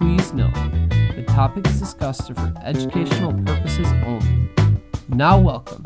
[0.00, 0.54] Please note,
[1.14, 4.48] the topics discussed are for educational purposes only.
[5.10, 5.82] Now, welcome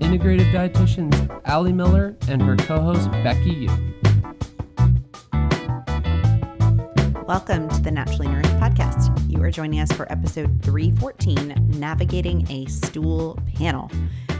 [0.00, 3.68] integrative dietitians Ali Miller and her co host Becky Yu.
[7.24, 9.30] Welcome to the Naturally Nourished podcast.
[9.30, 13.88] You are joining us for episode 314 Navigating a Stool Panel.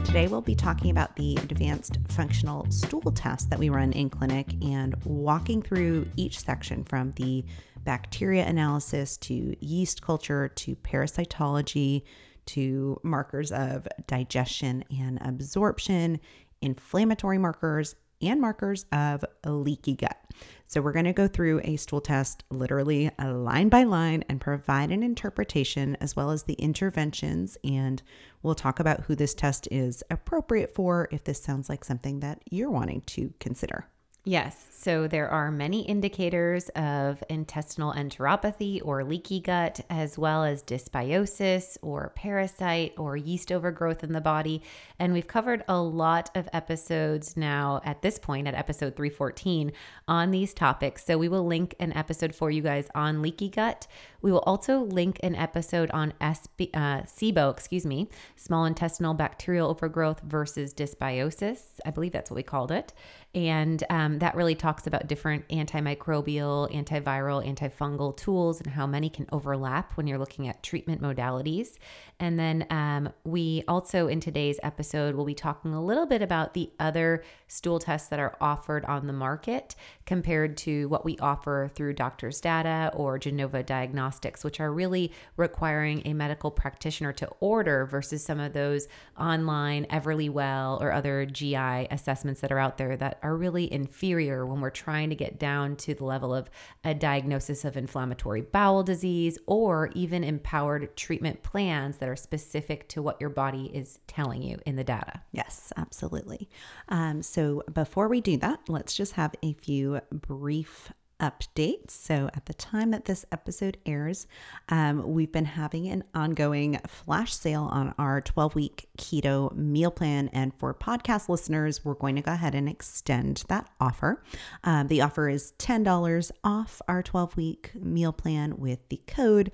[0.03, 4.53] Today, we'll be talking about the advanced functional stool test that we run in clinic
[4.61, 7.43] and walking through each section from the
[7.83, 12.03] bacteria analysis to yeast culture to parasitology
[12.45, 16.19] to markers of digestion and absorption,
[16.61, 20.17] inflammatory markers, and markers of a leaky gut.
[20.65, 24.41] So, we're going to go through a stool test literally uh, line by line and
[24.41, 27.57] provide an interpretation as well as the interventions.
[27.63, 28.01] And
[28.41, 32.41] we'll talk about who this test is appropriate for if this sounds like something that
[32.49, 33.87] you're wanting to consider.
[34.25, 34.67] Yes.
[34.71, 41.77] So there are many indicators of intestinal enteropathy or leaky gut, as well as dysbiosis
[41.81, 44.61] or parasite or yeast overgrowth in the body.
[44.99, 49.71] And we've covered a lot of episodes now at this point, at episode 314,
[50.07, 51.05] on these topics.
[51.05, 53.87] So we will link an episode for you guys on leaky gut.
[54.21, 59.69] We will also link an episode on SB, uh, SIBO, excuse me, small intestinal bacterial
[59.69, 61.79] overgrowth versus dysbiosis.
[61.85, 62.93] I believe that's what we called it.
[63.35, 69.27] And um, that really talks about different antimicrobial, antiviral, antifungal tools and how many can
[69.31, 71.77] overlap when you're looking at treatment modalities.
[72.19, 76.53] And then um, we also, in today's episode, will be talking a little bit about
[76.53, 81.71] the other stool tests that are offered on the market compared to what we offer
[81.73, 87.85] through Doctor's Data or Genova Diagnostics, which are really requiring a medical practitioner to order
[87.87, 88.87] versus some of those
[89.19, 94.61] online Everlywell or other GI assessments that are out there that are really inferior when
[94.61, 96.49] we're trying to get down to the level of
[96.83, 103.01] a diagnosis of inflammatory bowel disease or even empowered treatment plans that are specific to
[103.01, 105.21] what your body is telling you in the data.
[105.31, 106.49] Yes, absolutely.
[106.89, 110.91] Um, so before we do that, let's just have a few brief
[111.23, 111.91] updates.
[111.91, 114.27] So, at the time that this episode airs,
[114.67, 120.29] um, we've been having an ongoing flash sale on our 12 week keto meal plan.
[120.33, 124.21] And for podcast listeners, we're going to go ahead and extend that offer.
[124.65, 129.51] Um, the offer is $10 off our 12 week meal plan with the code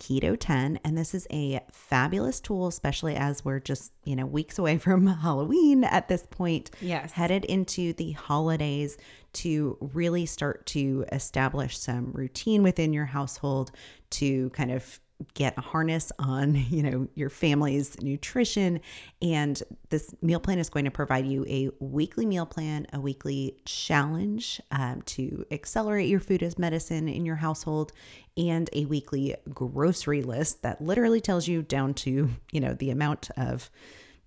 [0.00, 0.80] Keto 10.
[0.82, 5.06] And this is a fabulous tool, especially as we're just, you know, weeks away from
[5.06, 6.70] Halloween at this point.
[6.80, 7.12] Yes.
[7.12, 8.96] Headed into the holidays
[9.34, 13.70] to really start to establish some routine within your household
[14.10, 14.98] to kind of
[15.34, 18.80] get a harness on you know your family's nutrition.
[19.22, 23.56] And this meal plan is going to provide you a weekly meal plan a weekly
[23.64, 27.92] challenge um, to accelerate your food as medicine in your household
[28.36, 33.30] and a weekly grocery list that literally tells you down to you know the amount
[33.36, 33.70] of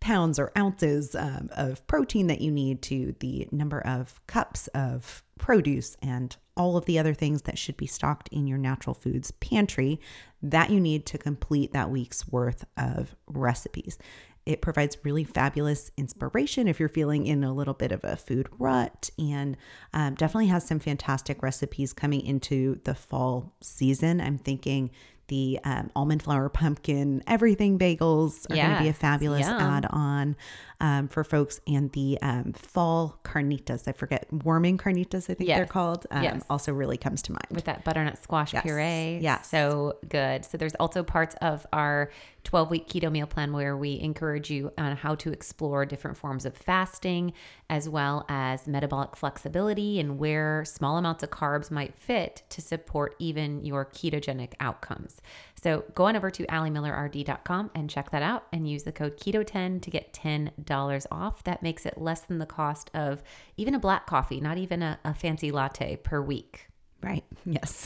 [0.03, 5.23] pounds or ounces um, of protein that you need to the number of cups of
[5.39, 9.31] produce and all of the other things that should be stocked in your natural foods
[9.31, 10.01] pantry
[10.41, 13.97] that you need to complete that week's worth of recipes.
[14.45, 18.49] It provides really fabulous inspiration if you're feeling in a little bit of a food
[18.59, 19.55] rut, and
[19.93, 24.19] um, definitely has some fantastic recipes coming into the fall season.
[24.19, 24.91] I'm thinking
[25.27, 30.35] the um, almond flour pumpkin everything bagels are going to be a fabulous add on
[30.83, 31.61] um, for folks.
[31.65, 35.57] And the um, fall carnitas, I forget, warming carnitas, I think yes.
[35.57, 36.43] they're called, um, yes.
[36.49, 37.47] also really comes to mind.
[37.49, 38.63] With that butternut squash yes.
[38.63, 39.19] puree.
[39.21, 39.41] Yeah.
[39.41, 40.43] So good.
[40.43, 42.11] So there's also parts of our
[42.43, 46.45] 12 week keto meal plan where we encourage you on how to explore different forms
[46.45, 47.31] of fasting
[47.69, 53.15] as well as metabolic flexibility and where small amounts of carbs might fit to support
[53.19, 55.21] even your ketogenic outcomes.
[55.63, 59.81] So go on over to alimillerrd.com and check that out and use the code KETO10
[59.81, 61.41] to get $10 off.
[61.45, 63.23] That makes it less than the cost of
[63.55, 66.67] even a black coffee, not even a, a fancy latte per week.
[67.01, 67.23] Right.
[67.45, 67.85] Yes.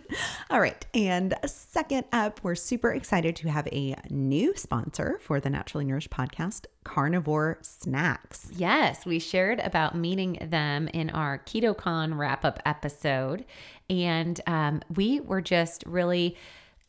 [0.50, 0.84] All right.
[0.92, 6.10] And second up, we're super excited to have a new sponsor for the Naturally Nourished
[6.10, 8.48] podcast, Carnivore Snax.
[8.56, 9.06] Yes.
[9.06, 13.44] We shared about meeting them in our KetoCon wrap up episode.
[13.88, 16.36] And um, we were just really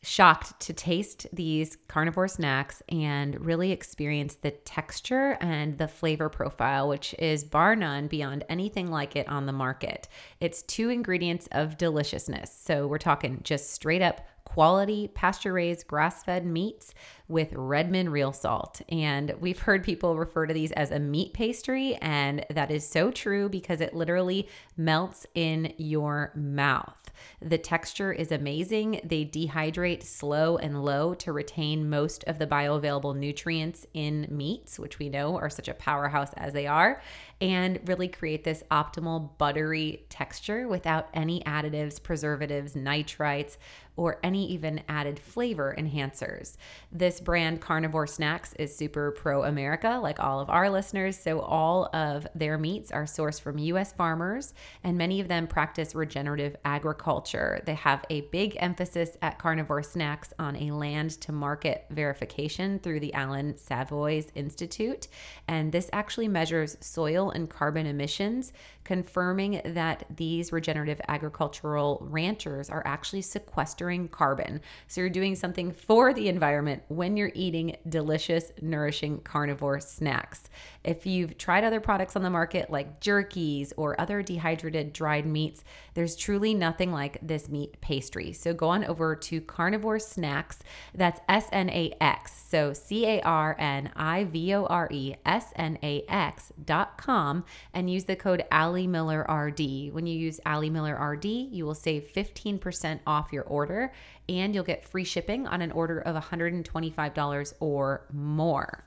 [0.02, 6.88] shocked to taste these carnivore snacks and really experience the texture and the flavor profile,
[6.88, 10.08] which is bar none beyond anything like it on the market.
[10.40, 12.52] It's two ingredients of deliciousness.
[12.52, 16.94] So we're talking just straight up quality pasture raised grass fed meats
[17.28, 18.80] with Redmond real salt.
[18.88, 23.10] And we've heard people refer to these as a meat pastry, and that is so
[23.10, 27.07] true because it literally melts in your mouth.
[27.40, 29.00] The texture is amazing.
[29.04, 34.98] They dehydrate slow and low to retain most of the bioavailable nutrients in meats, which
[34.98, 37.02] we know are such a powerhouse as they are,
[37.40, 43.56] and really create this optimal buttery texture without any additives, preservatives, nitrites,
[43.98, 46.56] or any even added flavor enhancers.
[46.92, 51.18] This brand, Carnivore Snax, is super pro America, like all of our listeners.
[51.18, 54.54] So, all of their meats are sourced from US farmers,
[54.84, 57.60] and many of them practice regenerative agriculture.
[57.66, 63.00] They have a big emphasis at Carnivore Snax on a land to market verification through
[63.00, 65.08] the Allan Savory's Institute.
[65.48, 68.52] And this actually measures soil and carbon emissions,
[68.88, 74.62] confirming that these regenerative agricultural ranchers are actually sequestering carbon.
[74.86, 80.48] So you're doing something for the environment when you're eating delicious, nourishing carnivore snacks.
[80.84, 85.64] If you've tried other products on the market like jerkies or other dehydrated dried meats,
[85.92, 88.32] there's truly nothing like this meat pastry.
[88.32, 90.60] So go on over to Carnivore Snax.
[90.94, 92.32] That's S N A X.
[92.48, 96.96] So C A R N I V O R E S N A X dot
[96.96, 97.44] com
[97.74, 98.44] and use the code
[98.78, 99.92] Ali Miller RD.
[99.92, 103.92] When you use Ali Miller RD, you will save 15% off your order
[104.28, 108.84] and you'll get free shipping on an order of $125 or more.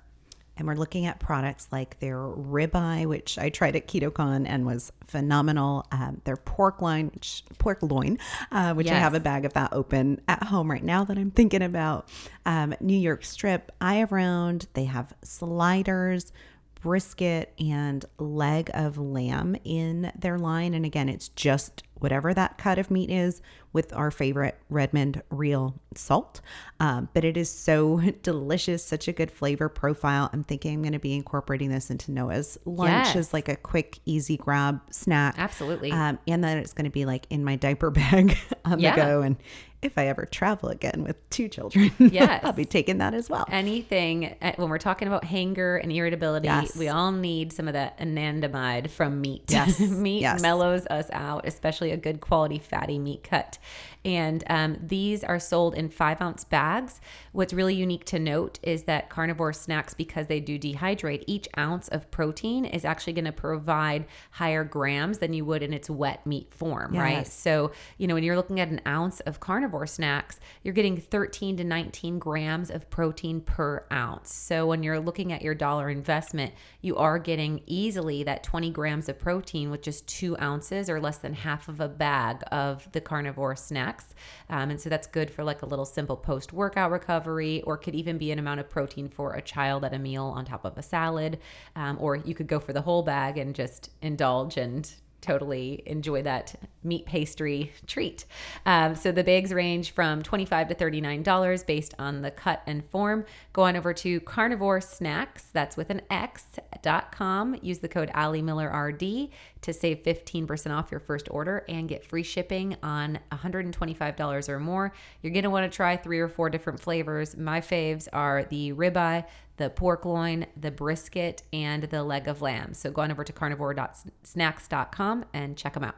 [0.56, 4.94] And we're looking at products like their ribeye, which I tried at KetoCon and was
[5.08, 5.86] phenomenal.
[5.92, 8.18] Um, their pork line, which pork loin,
[8.50, 11.32] uh, which I have a bag of that open at home right now that I'm
[11.32, 12.08] thinking about.
[12.46, 14.68] Um, New York strip, eye around.
[14.74, 16.32] They have sliders,
[16.82, 20.74] brisket, and leg of lamb in their line.
[20.74, 23.42] And again, it's just whatever that cut of meat is
[23.74, 26.42] with our favorite Redmond real salt.
[26.80, 30.30] Um, but it is so delicious, such a good flavor profile.
[30.34, 33.16] I'm thinking I'm going to be incorporating this into Noah's lunch Yes.
[33.16, 35.36] as like a quick, easy grab snack.
[35.38, 35.92] Absolutely.
[35.92, 38.96] Um, and then it's going to be like in my diaper bag on Yeah.
[38.96, 39.22] the go.
[39.22, 39.36] And
[39.82, 42.42] if I ever travel again with two children, Yes.
[42.44, 43.46] I'll be taking that as well.
[43.50, 46.76] anything uh, when we're talking about hanger and irritability Yes.
[46.76, 49.80] we all need some of that anandamide from meat Yes.
[49.80, 50.42] meat Yes.
[50.42, 53.58] mellows us out especially a good quality fatty meat cut
[54.04, 57.02] and um, these are sold in five ounce bags.
[57.32, 61.88] What's really unique to note is that carnivore snacks because they do dehydrate each ounce
[61.90, 66.26] of protein is actually going to provide higher grams than you would in its wet
[66.26, 67.28] meat form right?
[67.28, 71.58] So, you know, when you're looking at an ounce of carnivore snacks, you're getting 13
[71.58, 74.34] to 19 grams of protein per ounce.
[74.34, 79.10] So, when you're looking at your dollar investment, you are getting easily that 20 grams
[79.10, 83.02] of protein with just two ounces or less than half of a bag of the
[83.02, 83.56] carnivore
[83.92, 84.16] snacks.
[84.50, 87.96] Um, and so, that's good for like a little simple post workout recovery, or could
[87.96, 90.78] even be an amount of protein for a child at a meal on top of
[90.78, 91.40] a salad.
[91.76, 94.92] Um, or you could go for the whole bag and just indulge and
[95.22, 98.26] totally enjoy that meat pastry treat.
[98.66, 103.26] Um, so the bags range from 25 to $39 based on the cut and form.
[103.54, 106.46] Go on over to Carnivore Snax, that's with an X,
[106.82, 107.56] dot com.
[107.62, 109.30] Use the code Ali Miller RD
[109.62, 114.94] to save 15% off your first order and get free shipping on $125 or more.
[115.22, 117.38] You're going to want to try three or four different flavors.
[117.38, 119.26] My faves are the ribeye,
[119.58, 122.74] the pork loin, the brisket, and the leg of lamb.
[122.74, 125.96] So go on over to carnivore.snacks.com and check them out.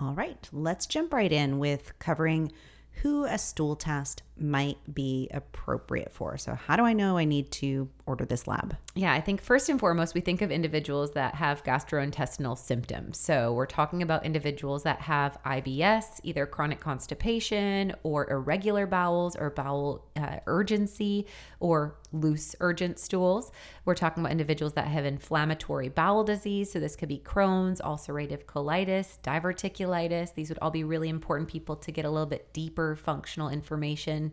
[0.00, 2.52] All right, let's jump right in with covering
[2.96, 6.36] who a stool test might be appropriate for.
[6.36, 8.76] So, how do I know I need to order this lab?
[8.94, 13.18] Yeah, I think first and foremost, we think of individuals that have gastrointestinal symptoms.
[13.18, 19.50] So we're talking about individuals that have IBS, either chronic constipation or irregular bowels or
[19.50, 21.26] bowel uh, urgency
[21.60, 23.52] or loose urgent stools.
[23.84, 26.72] We're talking about individuals that have inflammatory bowel disease.
[26.72, 30.34] So this could be Crohn's, ulcerative colitis, diverticulitis.
[30.34, 34.32] These would all be really important people to get a little bit deeper functional information.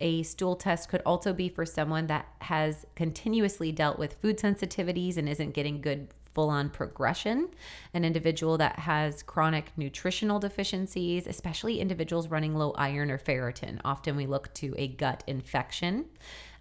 [0.00, 5.16] A stool test could also be for someone that has continuously dealt with food sensitivities
[5.16, 7.48] and isn't getting good full on progression.
[7.92, 13.80] An individual that has chronic nutritional deficiencies, especially individuals running low iron or ferritin.
[13.84, 16.06] Often we look to a gut infection.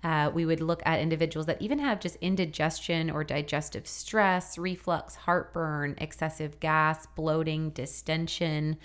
[0.03, 5.15] Uh, we would look at individuals that even have just indigestion or digestive stress, reflux,
[5.15, 8.77] heartburn, excessive gas, bloating, distension.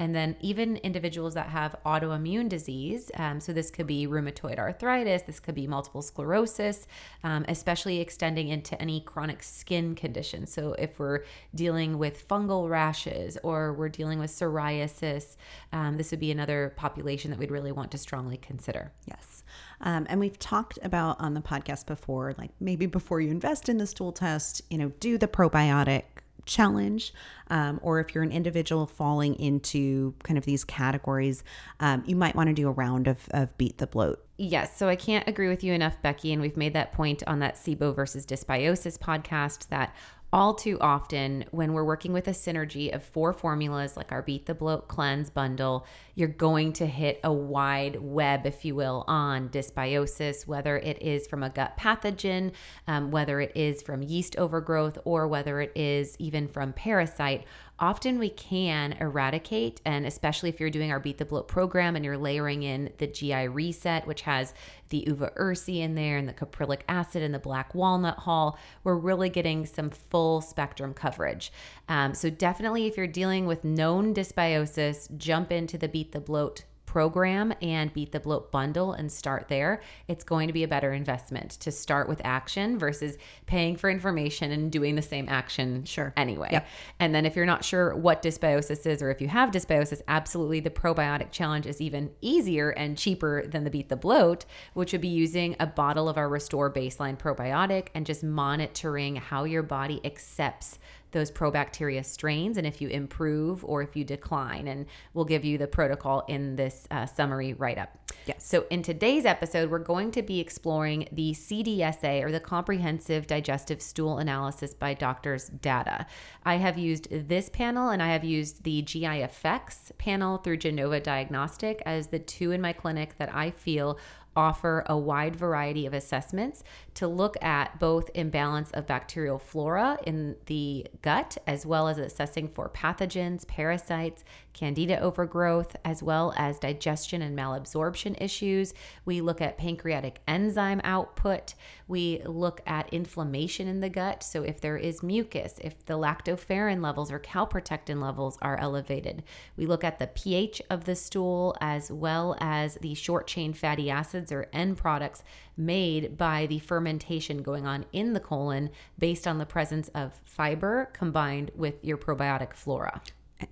[0.00, 5.20] And then even individuals that have autoimmune disease, um, so this could be rheumatoid arthritis,
[5.22, 6.86] this could be multiple sclerosis,
[7.22, 10.50] um, especially extending into any chronic skin conditions.
[10.50, 15.36] So if we're dealing with fungal rashes or we're dealing with psoriasis,
[15.74, 18.92] um, this would be another population that we'd really want to strongly consider.
[19.04, 19.42] Yes.
[19.82, 23.76] Um, and we've talked about on the podcast before, like maybe before you invest in
[23.76, 26.04] the stool test, you know, do the probiotic
[26.50, 27.14] challenge,
[27.48, 31.44] um, or if you're an individual falling into kind of these categories,
[31.78, 34.22] um, you might want to do a round of, of beat the bloat.
[34.36, 36.32] Yes, so I can't agree with you enough, Becky.
[36.32, 39.94] And we've made that point on that SIBO versus dysbiosis podcast that
[40.32, 44.46] all too often when we're working with a synergy of four formulas like our beat
[44.46, 45.84] the bloat cleanse bundle
[46.14, 51.26] you're going to hit a wide web if you will on dysbiosis whether it is
[51.26, 52.52] from a gut pathogen
[52.86, 57.44] um, whether it is from yeast overgrowth or whether it is even from parasite
[57.80, 62.04] often we can eradicate, and especially if you're doing our Beat the Bloat program and
[62.04, 64.54] you're layering in the GI reset, which has
[64.90, 68.96] the uva ursi in there and the caprylic acid and the black walnut hull, we're
[68.96, 71.52] really getting some full spectrum coverage.
[71.88, 76.64] Um, so definitely, if you're dealing with known dysbiosis, jump into the Beat the Bloat
[76.90, 80.92] program and beat the bloat bundle and start there it's going to be a better
[80.92, 83.16] investment to start with action versus
[83.46, 86.12] paying for information and doing the same action Sure.
[86.16, 86.66] anyway Yep.
[86.98, 90.58] and then if you're not sure what dysbiosis is or if you have dysbiosis absolutely
[90.58, 94.44] the probiotic challenge is even easier and cheaper than the beat the bloat
[94.74, 99.44] which would be using a bottle of our restore baseline probiotic and just monitoring how
[99.44, 100.80] your body accepts
[101.12, 104.68] those probacteria strains and if you improve or if you decline.
[104.68, 107.96] And we'll give you the protocol in this uh, summary write up.
[108.26, 108.44] Yes.
[108.44, 113.80] So, in today's episode, we're going to be exploring the CDSA or the Comprehensive Digestive
[113.80, 116.06] Stool Analysis by Doctors Data.
[116.44, 121.00] I have used this panel and I have used the GI Effects panel through Genova
[121.00, 123.98] Diagnostic as the two in my clinic that I feel
[124.36, 126.62] offer a wide variety of assessments
[126.94, 132.48] to look at both imbalance of bacterial flora in the gut, as well as assessing
[132.48, 134.24] for pathogens, parasites,
[134.60, 138.74] candida overgrowth, as well as digestion and malabsorption issues.
[139.06, 141.54] We look at pancreatic enzyme output.
[141.88, 144.22] We look at inflammation in the gut.
[144.22, 149.22] So, if there is mucus, if the lactoferrin levels or calprotectin levels are elevated,
[149.56, 153.88] we look at the pH of the stool as well as the short chain fatty
[153.88, 155.24] acids or end products
[155.56, 160.90] made by the fermentation going on in the colon based on the presence of fiber
[160.92, 163.00] combined with your probiotic flora.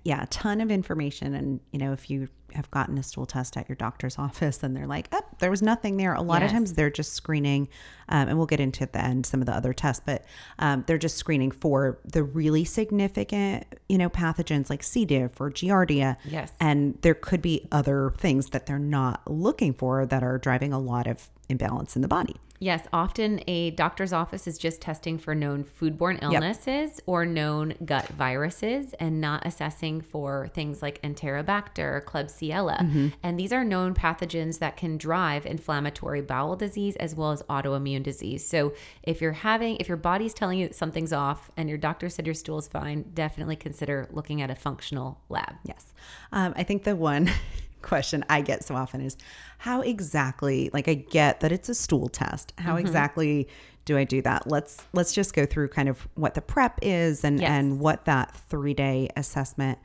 [0.03, 1.33] Yeah, a ton of information.
[1.33, 4.75] And, you know, if you have gotten a stool test at your doctor's office and
[4.75, 6.13] they're like, oh, there was nothing there.
[6.13, 7.67] A lot of times they're just screening,
[8.09, 10.25] um, and we'll get into at the end some of the other tests, but
[10.59, 15.05] um, they're just screening for the really significant, you know, pathogens like C.
[15.05, 16.17] diff or Giardia.
[16.25, 16.51] Yes.
[16.59, 20.79] And there could be other things that they're not looking for that are driving a
[20.79, 22.35] lot of imbalance in the body.
[22.59, 28.07] Yes, often a doctor's office is just testing for known foodborne illnesses or known gut
[28.09, 33.13] viruses and not assessing for things like Enterobacter, Klebsiella.
[33.23, 38.03] And these are known pathogens that can drive inflammatory bowel disease as well as autoimmune
[38.03, 38.45] disease.
[38.45, 38.73] So
[39.03, 42.27] if you're having, if your body's telling you that something's off and your doctor said
[42.27, 45.55] your stool is fine, definitely consider looking at a functional lab.
[45.63, 45.93] Yes.
[46.33, 47.31] Um, I think the one
[47.81, 49.17] question I get so often is
[49.59, 52.53] how exactly, like I get that it's a stool test.
[52.57, 52.85] How Mm-hmm.
[52.87, 53.47] exactly
[53.85, 54.47] do I do that?
[54.47, 57.49] Let's let's just go through kind of what the prep is and Yes.
[57.49, 59.79] and what that 3-day assessment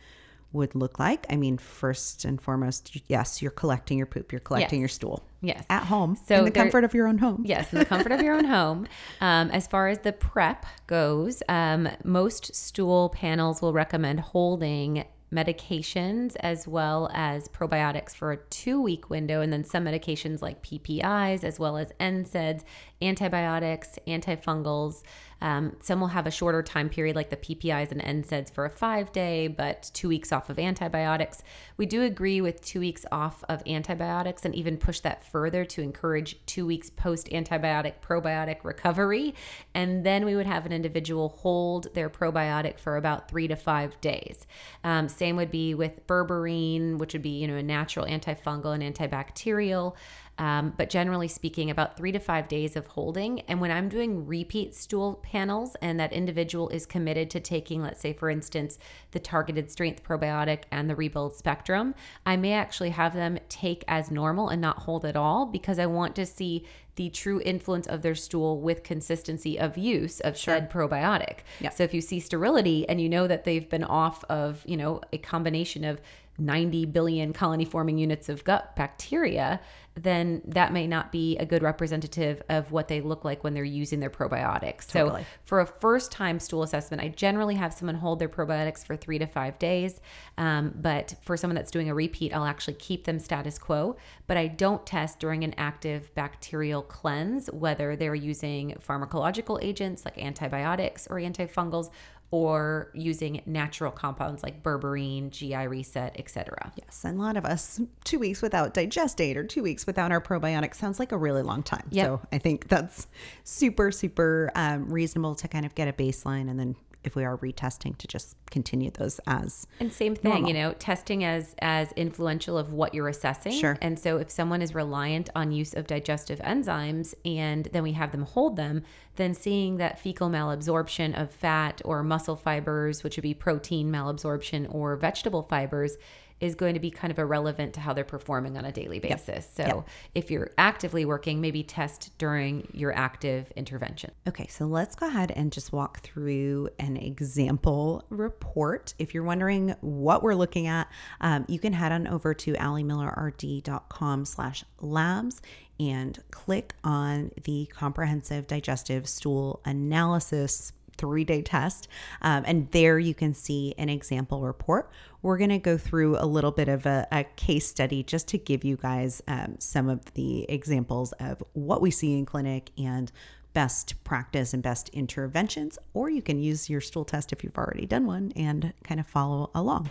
[0.53, 1.27] would look like.
[1.31, 4.83] I mean, first and foremost, yes, you're collecting your poop, you're collecting Yes.
[4.83, 5.65] your stool Yes.
[5.69, 7.43] at home So in the there- comfort of your own home.
[7.45, 8.87] Yes, in the comfort of your own home.
[9.21, 16.37] Um, as far as the prep goes, um, most stool panels will recommend holding medications
[16.41, 21.45] as well as probiotics for a two week window, and then some medications like PPIs
[21.45, 22.63] as well as NSAIDs,
[23.05, 25.03] antibiotics, antifungals.
[25.41, 28.71] Um, some will have a shorter time period, like the PPIs and NSAIDs for a
[28.71, 31.43] five day, but two weeks off of antibiotics.
[31.77, 35.83] We do agree with two weeks off of antibiotics and even push that further to
[35.83, 39.35] encourage two weeks post antibiotic probiotic recovery.
[39.75, 44.01] And then we would have an individual hold their probiotic for about three to five
[44.01, 44.47] days.
[44.83, 48.83] Um, same would be with berberine, which would be you know a natural antifungal and
[48.83, 49.95] antibacterial.
[50.39, 53.41] Um, but generally speaking, about three to five days of holding.
[53.43, 58.01] And when I'm doing repeat stool panels and that individual is committed to taking, let's
[58.01, 58.79] say, for instance,
[59.13, 61.95] the targeted strength probiotic and the rebuild spectrum,
[62.27, 65.87] I may actually have them take as normal and not hold at all because I
[65.87, 66.65] want to see
[66.97, 71.39] the true influence of their stool with consistency of use of said probiotic.
[71.61, 71.71] Yeah.
[71.71, 75.01] So if you see sterility and you know that they've been off of, you know,
[75.13, 76.01] a combination of
[76.39, 79.61] 90 billion colony forming units of gut bacteria,
[79.97, 83.63] then that may not be a good representative of what they look like when they're
[83.63, 84.89] using their probiotics.
[84.89, 85.23] Totally.
[85.23, 88.97] So, for a first time stool assessment, I generally have someone hold their probiotics for
[88.97, 90.01] three to five days.
[90.37, 93.97] Um, but for someone that's doing a repeat, I'll actually keep them status quo.
[94.27, 100.19] But I don't test during an active bacterial cleanse, whether they're using pharmacological agents like
[100.19, 101.91] antibiotics or antifungals
[102.35, 106.73] or using natural compounds like berberine, GI reset, etc.
[106.75, 110.21] Yes, and a lot of us, two weeks without digestate or two weeks without our
[110.21, 111.87] probiotics sounds like a really long time.
[111.91, 112.07] Yep.
[112.07, 113.07] So I think that's
[113.45, 116.51] super, super um, reasonable to kind of get a baseline.
[116.51, 119.67] And then if we are retesting, to just continue those as.
[119.81, 120.49] And same thing, Normal.
[120.49, 123.53] you know, testing as as influential of what you're assessing.
[123.53, 123.79] Sure.
[123.81, 128.13] And so if someone is reliant on use of digestive enzymes and then we have
[128.13, 128.83] them hold them,
[129.17, 134.73] then seeing that fecal malabsorption of fat or muscle fibers, which would be protein malabsorption
[134.75, 135.97] or vegetable fibers,
[136.45, 139.49] is going to be kind of irrelevant to how they're performing on a daily basis.
[139.55, 139.89] So Yep.
[140.15, 144.11] if you're actively working, maybe test during your active intervention.
[144.29, 148.95] Okay, so let's go ahead and just walk through an example report.
[148.99, 150.89] If you're wondering what we're looking at,
[151.23, 155.41] um, you can head on over to alimillerrd.com slash labs
[155.81, 161.89] and click on the comprehensive digestive stool analysis three day test.
[162.23, 164.91] Um, and there you can see an example report.
[165.23, 168.39] We're going to go through a little bit of a, a case study just to
[168.39, 173.11] give you guys um, some of the examples of what we see in clinic and
[173.55, 175.79] best practice and best interventions.
[175.95, 179.07] Or you can use your stool test if you've already done one and kind of
[179.07, 179.91] follow along.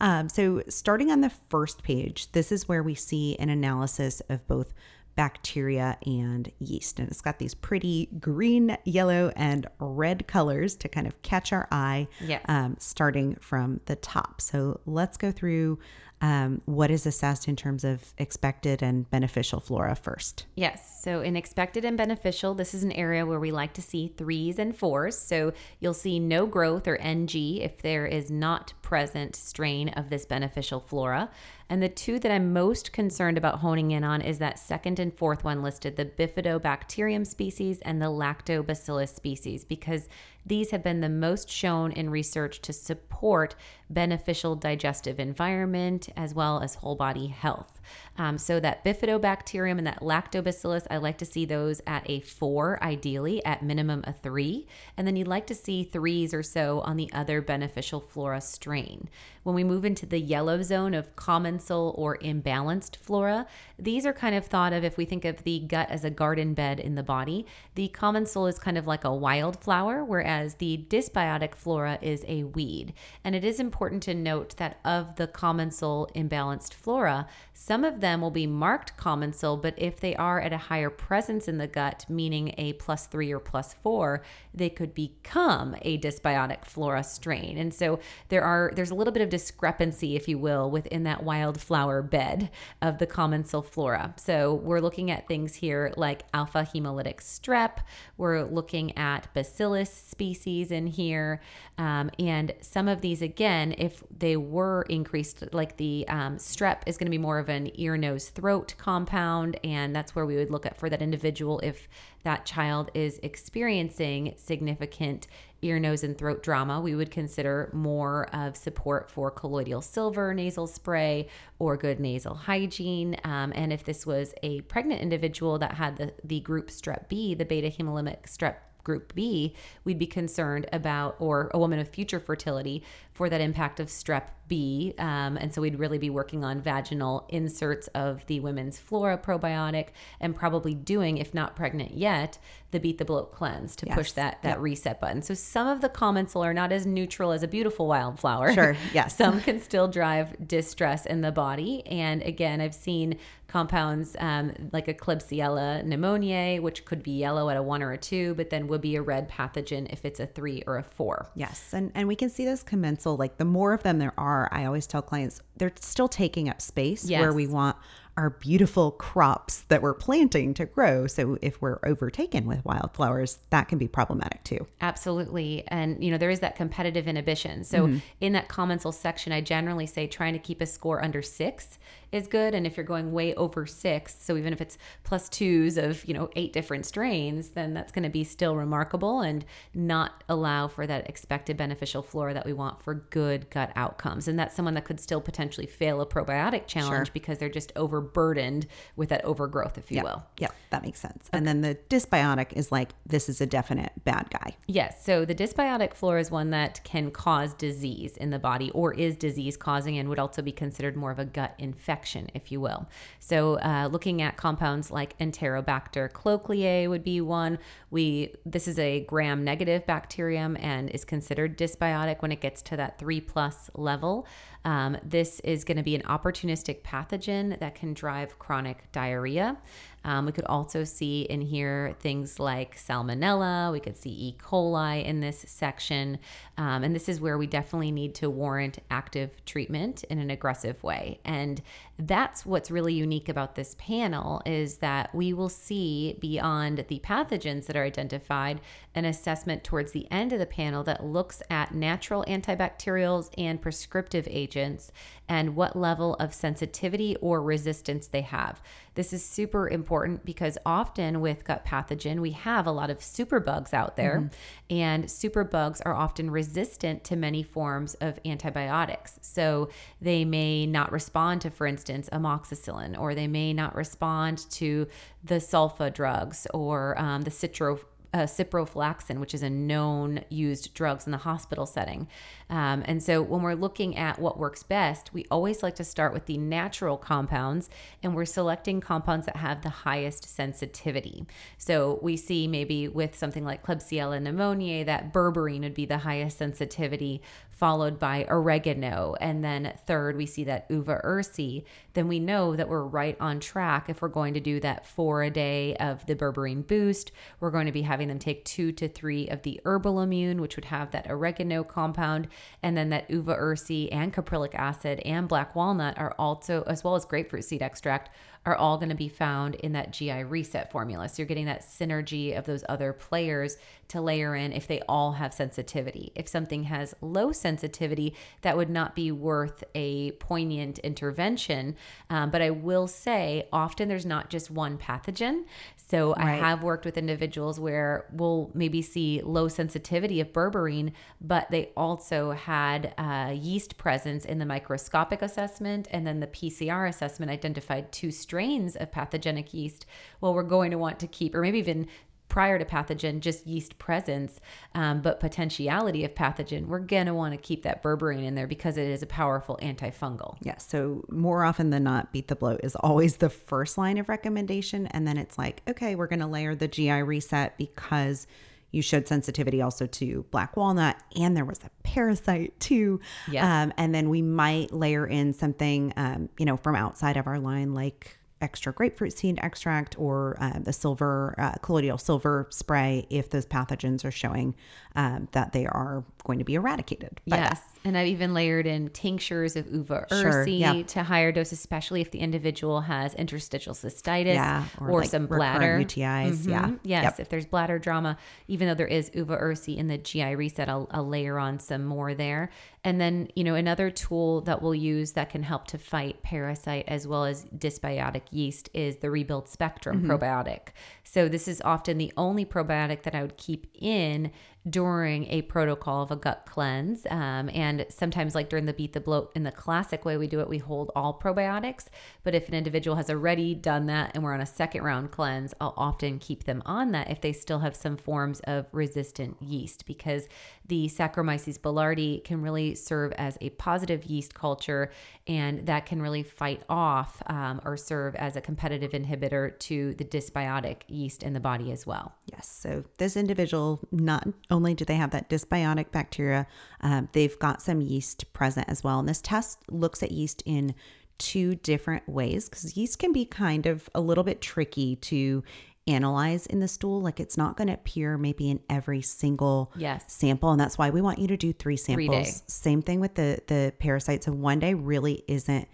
[0.00, 4.44] Um, so, starting on the first page, this is where we see an analysis of
[4.48, 4.74] both
[5.14, 6.98] bacteria and yeast.
[6.98, 11.68] And it's got these pretty green, yellow, and red colors to kind of catch our
[11.70, 12.44] eye, Yes.
[12.48, 14.40] um, starting from the top.
[14.40, 15.78] So let's go through
[16.22, 20.46] um, what is assessed in terms of expected and beneficial flora first.
[20.54, 21.02] Yes.
[21.02, 24.60] So, in expected and beneficial, this is an area where we like to see threes
[24.60, 25.18] and fours.
[25.18, 30.24] So, you'll see no growth or NG if there is not present strain of this
[30.24, 31.28] beneficial flora.
[31.68, 35.12] And the two that I'm most concerned about honing in on is that second and
[35.12, 40.08] fourth one listed the Bifidobacterium species and the Lactobacillus species, because
[40.46, 43.54] these have been the most shown in research to support
[43.90, 47.80] beneficial digestive environment as well as whole body health.
[48.18, 52.82] Um, so that bifidobacterium and that lactobacillus, I like to see those at a four,
[52.82, 54.66] ideally at minimum a three,
[54.96, 59.08] and then you'd like to see threes or so on the other beneficial flora strain.
[59.42, 64.36] When we move into the yellow zone of commensal or imbalanced flora, these are kind
[64.36, 67.02] of thought of if we think of the gut as a garden bed in the
[67.02, 67.46] body.
[67.74, 72.92] The commensal is kind of like a wildflower, whereas the dysbiotic flora is a weed.
[73.24, 78.20] And it is important to note that of the commensal imbalanced flora, some of them
[78.20, 82.04] will be marked commensal, but if they are at a higher presence in the gut,
[82.08, 87.56] meaning a plus three or plus four, they could become a dysbiotic flora strain.
[87.56, 91.22] And so there are there's a little bit of discrepancy, if you will, within that
[91.22, 92.50] wildflower bed
[92.82, 94.14] of the commensal flora.
[94.16, 97.78] So we're looking at things here like alpha hemolytic strep.
[98.18, 101.40] We're looking at bacillus species in here,
[101.78, 106.96] um, and some of these again, if they were increased, like the um, strep is
[106.98, 110.50] going to be more of an ear, nose, throat compound, and that's where we would
[110.50, 111.88] look at for that individual if
[112.24, 115.26] that child is experiencing significant
[115.62, 120.66] ear, nose, and throat drama, we would consider more of support for colloidal silver nasal
[120.66, 123.16] spray or good nasal hygiene.
[123.24, 127.34] Um, and if this was a pregnant individual that had the, the group strep B,
[127.34, 132.20] the beta hemolytic strep group B, we'd be concerned about, or a woman of future
[132.20, 134.94] fertility, for that impact of strep B.
[134.98, 139.88] Um, and so we'd really be working on vaginal inserts of the women's flora probiotic
[140.18, 142.38] and probably doing, if not pregnant yet,
[142.70, 144.12] the Beat the Bloat cleanse to push Yes.
[144.14, 145.20] that that reset button.
[145.20, 148.52] So some of the comments are not as neutral as a beautiful wildflower.
[148.54, 149.14] Sure, yes.
[149.16, 151.86] some can still drive distress in the body.
[151.86, 153.18] And again, I've seen
[153.52, 157.98] compounds um, like a Klebsiella pneumoniae, which could be yellow at a one or a
[157.98, 161.28] two, but then would be a red pathogen if it's a three or a four.
[161.34, 163.16] Yes, and and we can see those commensal.
[163.16, 166.62] Like the more of them there are, I always tell clients they're still taking up
[166.62, 167.20] space Yes.
[167.20, 167.76] where we want
[168.16, 171.06] our beautiful crops that we're planting to grow.
[171.06, 174.66] So if we're overtaken with wildflowers, that can be problematic too.
[174.82, 175.64] Absolutely.
[175.68, 177.64] And, you know, there is that competitive inhibition.
[177.64, 181.78] So, in that commensal section, I generally say trying to keep a score under six
[182.12, 182.54] is good.
[182.54, 186.14] And if you're going way over six, so even if it's plus twos of, you
[186.14, 189.44] know, eight different strains, then that's going to be still remarkable and
[189.74, 194.28] not allow for that expected beneficial flora that we want for good gut outcomes.
[194.28, 198.66] And that's someone that could still potentially fail a probiotic challenge because they're just overburdened
[198.96, 200.22] with that overgrowth, if you will.
[200.38, 201.28] Yeah, that makes sense.
[201.32, 204.56] And then the dysbiotic is like, this is a definite bad guy.
[204.66, 205.04] Yes.
[205.04, 209.16] So the dysbiotic flora is one that can cause disease in the body or is
[209.16, 212.01] disease causing and would also be considered more of a gut infection,
[212.34, 212.88] if you will.
[213.20, 217.58] So uh, looking at compounds like Enterobacter cloacae would be one.
[217.90, 222.76] We This is a gram negative bacterium and is considered dysbiotic when it gets to
[222.76, 224.26] that three plus level.
[224.64, 229.56] Um, this is going to be an opportunistic pathogen that can drive chronic diarrhea.
[230.04, 233.72] Um, we could also see in here things like salmonella.
[233.72, 234.36] We could see E.
[234.40, 236.18] coli in this section.
[236.58, 240.82] Um, and this is where we definitely need to warrant active treatment in an aggressive
[240.82, 241.20] way.
[241.24, 241.62] And
[242.06, 247.66] that's what's really unique about this panel is that we will see beyond the pathogens
[247.66, 248.60] that are identified
[248.94, 254.26] an assessment towards the end of the panel that looks at natural antibacterials and prescriptive
[254.30, 254.92] agents
[255.28, 258.60] and what level of sensitivity or resistance they have.
[258.94, 263.72] This is super important because often with gut pathogen, we have a lot of superbugs
[263.72, 264.76] out there, mm-hmm.
[264.76, 269.18] and superbugs are often resistant to many forms of antibiotics.
[269.22, 269.70] So
[270.02, 274.86] they may not respond to, for instance, amoxicillin, or they may not respond to
[275.24, 277.80] the sulfa drugs or um, the citro
[278.14, 282.06] uh, ciprofloxacin, which is a known used drugs in the hospital setting.
[282.50, 286.12] Um, and so when we're looking at what works best, we always like to start
[286.12, 287.70] with the natural compounds,
[288.02, 291.24] and we're selecting compounds that have the highest sensitivity.
[291.56, 296.36] So we see maybe with something like Klebsiella pneumoniae that berberine would be the highest
[296.36, 301.64] sensitivity, followed by oregano, and then third we see that uva ursi.
[301.94, 305.22] Then we know that we're right on track if we're going to do that four
[305.22, 307.12] a day of the berberine boost.
[307.40, 310.56] We're going to be having them take two to three of the herbal immune, which
[310.56, 312.28] would have that oregano compound,
[312.62, 316.94] and then that uva ursi and caprylic acid and black walnut are also, as well
[316.94, 318.10] as grapefruit seed extract,
[318.44, 321.08] are all going to be found in that GI reset formula.
[321.08, 323.56] So you're getting that synergy of those other players
[323.88, 326.12] to layer in if they all have sensitivity.
[326.16, 331.76] If something has low sensitivity, that would not be worth a poignant intervention.
[332.10, 335.44] Um, but I will say, often there's not just one pathogen.
[335.76, 341.50] So I have worked with individuals where we'll maybe see low sensitivity of berberine, but
[341.50, 347.30] they also had uh, yeast presence in the microscopic assessment, and then the PCR assessment
[347.30, 349.84] identified two strains of pathogenic yeast.
[350.22, 351.88] Well, we're going to want to keep, or maybe even
[352.32, 354.40] prior to pathogen, just yeast presence,
[354.74, 358.46] um, but potentiality of pathogen, we're going to want to keep that berberine in there
[358.46, 360.38] because it is a powerful antifungal.
[360.40, 360.56] Yeah.
[360.56, 364.86] So more often than not, beat the bloat is always the first line of recommendation.
[364.86, 368.26] And then it's like, okay, we're going to layer the GI reset because
[368.70, 372.98] you showed sensitivity also to black walnut and there was a parasite too.
[373.30, 373.64] Yeah.
[373.64, 377.38] Um, and then we might layer in something, um, you know, from outside of our
[377.38, 383.30] line, like extra grapefruit seed extract or uh, the silver, uh, colloidal silver spray if
[383.30, 384.54] those pathogens are showing
[384.94, 387.20] um, that they are going to be eradicated.
[387.24, 387.60] Yes.
[387.84, 390.82] And I've even layered in tinctures of uva Sure, ursi yeah.
[390.82, 395.26] to higher doses, especially if the individual has interstitial cystitis Yeah, or, or like some
[395.26, 396.66] bladder UTIs, yeah.
[396.66, 396.78] Mhm.
[396.84, 397.04] Yes.
[397.04, 397.20] Yep.
[397.20, 400.86] If there's bladder drama, even though there is uva ursi in the GI reset, I'll,
[400.92, 402.50] I'll layer on some more there.
[402.84, 406.84] And then, you know, another tool that we'll use that can help to fight parasite
[406.88, 410.68] as well as dysbiotic yeast is the Rebuild Spectrum probiotic.
[411.04, 414.32] So this is often the only probiotic that I would keep in
[414.68, 417.04] during a protocol of a gut cleanse.
[417.10, 420.40] Um, and sometimes, like during the beat the bloat, in the classic way we do
[420.40, 421.86] it, we hold all probiotics.
[422.22, 425.52] But if an individual has already done that and we're on a second round cleanse,
[425.60, 429.84] I'll often keep them on that if they still have some forms of resistant yeast,
[429.86, 430.28] because
[430.66, 434.92] the Saccharomyces boulardii can really serve as a positive yeast culture,
[435.26, 440.04] and that can really fight off um, or serve as a competitive inhibitor to the
[440.04, 442.14] dysbiotic yeast in the body as well.
[442.26, 442.48] Yes.
[442.48, 446.46] So this individual, not only do they have that dysbiotic bacteria,
[446.82, 449.00] um, they've got some yeast present as well.
[449.00, 450.74] And this test looks at yeast in
[451.18, 455.42] two different ways because yeast can be kind of a little bit tricky to
[455.88, 457.00] analyze in the stool.
[457.00, 460.04] Like it's not going to appear maybe in every single Yes.
[460.06, 462.08] sample, and that's why we want you to do three samples.
[462.08, 462.32] day.
[462.46, 464.26] Same thing with the the parasites.
[464.26, 465.66] So one day really isn't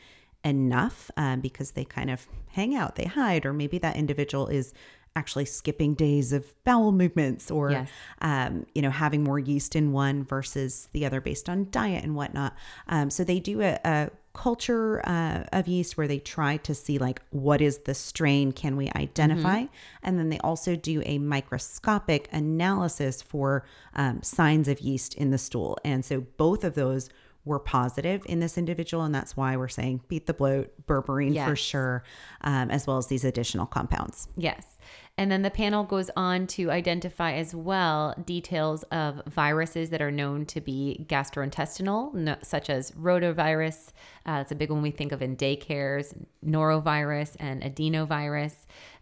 [0.45, 4.73] enough um, because they kind of hang out, they hide, or maybe that individual is
[5.16, 7.88] actually skipping days of bowel movements or Yes.
[8.21, 12.14] um, you know having more yeast in one versus the other based on diet and
[12.14, 12.55] whatnot.
[12.88, 16.97] Um, so they do a, a culture uh, of yeast where they try to see
[16.99, 18.53] like what is the strain?
[18.53, 19.64] Can we identify?
[20.05, 25.38] And then they also do a microscopic analysis for um, signs of yeast in the
[25.38, 25.77] stool.
[25.85, 27.09] And so both of those
[27.44, 31.57] were positive in this individual and that's why we're saying beat the bloat berberine for
[31.57, 32.05] sure
[32.42, 34.29] um, as well as these additional compounds.
[34.37, 34.78] Yes.
[35.18, 40.12] And then the panel goes on to identify as well details of viruses that are
[40.12, 43.88] known to be gastrointestinal, no, such as rotavirus.
[44.24, 48.54] Uh, that's a big one we think of in daycares, norovirus, and adenovirus.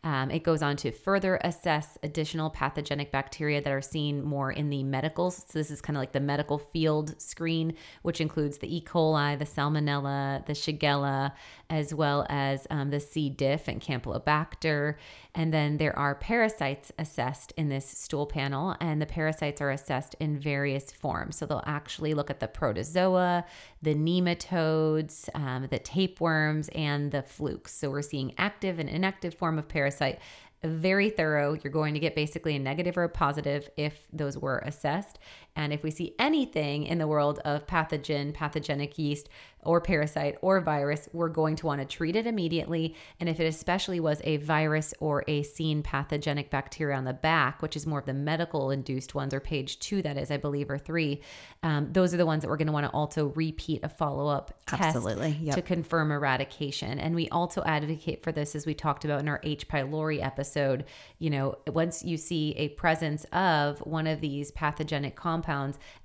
[0.06, 4.70] Um, it goes on to further assess additional pathogenic bacteria that are seen more in
[4.70, 5.32] the medical.
[5.32, 8.80] So this is kind of like the medical field screen, which includes the E.
[8.80, 11.32] coli, the Salmonella, the Shigella,
[11.68, 13.28] as well as um, the C.
[13.28, 14.94] diff and Campylobacter.
[15.34, 20.14] And then there are parasites assessed in this stool panel, and the parasites are assessed
[20.20, 21.34] in various forms.
[21.34, 23.44] So they'll actually look at the protozoa,
[23.86, 27.72] the nematodes, um, the tapeworms, and the flukes.
[27.72, 30.18] So we're seeing active and inactive form of parasite.
[30.64, 31.54] Very thorough.
[31.54, 35.20] You're going to get basically a negative or a positive if those were assessed.
[35.56, 39.28] And if we see anything in the world of pathogen, pathogenic yeast,
[39.62, 42.94] or parasite or virus, we're going to want to treat it immediately.
[43.18, 47.62] And if it especially was a virus or a seen pathogenic bacteria on the back,
[47.62, 50.70] which is more of the medical induced ones, or page two, that is, I believe,
[50.70, 51.20] or three,
[51.64, 54.28] um, those are the ones that we're going to want to also repeat a follow
[54.28, 55.04] up test
[55.40, 55.56] yep.
[55.56, 57.00] to confirm eradication.
[57.00, 59.66] And we also advocate for this, as we talked about in our H.
[59.66, 60.84] pylori episode.
[61.18, 65.45] You know, once you see a presence of one of these pathogenic compounds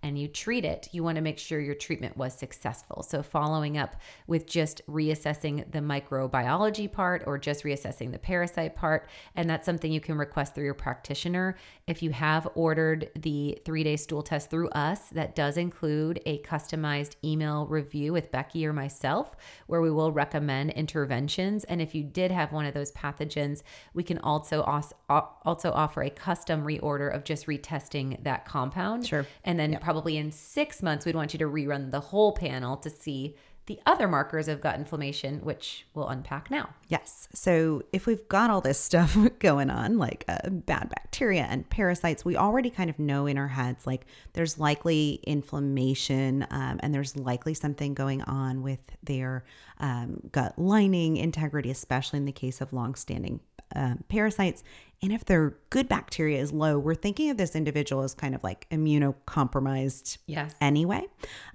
[0.03, 3.03] and you treat it, you want to make sure your treatment was successful.
[3.03, 3.95] So, following up
[4.27, 9.09] with just reassessing the microbiology part or just reassessing the parasite part.
[9.35, 11.57] And that's something you can request through your practitioner.
[11.87, 16.39] If you have ordered the three day stool test through us, that does include a
[16.39, 19.35] customized email review with Becky or myself,
[19.67, 21.63] where we will recommend interventions.
[21.65, 24.61] And if you did have one of those pathogens, we can also
[25.09, 29.07] also offer a custom reorder of just retesting that compound.
[29.07, 29.25] Sure.
[29.43, 32.89] And then probably in six months, we'd want you to rerun the whole panel to
[32.89, 33.35] see
[33.67, 36.69] the other markers of gut inflammation, which we'll unpack now.
[36.87, 37.29] Yes.
[37.33, 42.25] So if we've got all this stuff going on, like uh, bad bacteria and parasites,
[42.25, 47.15] we already kind of know in our heads like there's likely inflammation um, and there's
[47.15, 49.45] likely something going on with their
[49.79, 53.39] um, gut lining integrity, especially in the case of longstanding
[53.75, 54.63] um, parasites.
[55.03, 58.43] And if their good bacteria is low, we're thinking of this individual as kind of
[58.43, 60.53] like immunocompromised Yes.
[60.61, 61.07] anyway.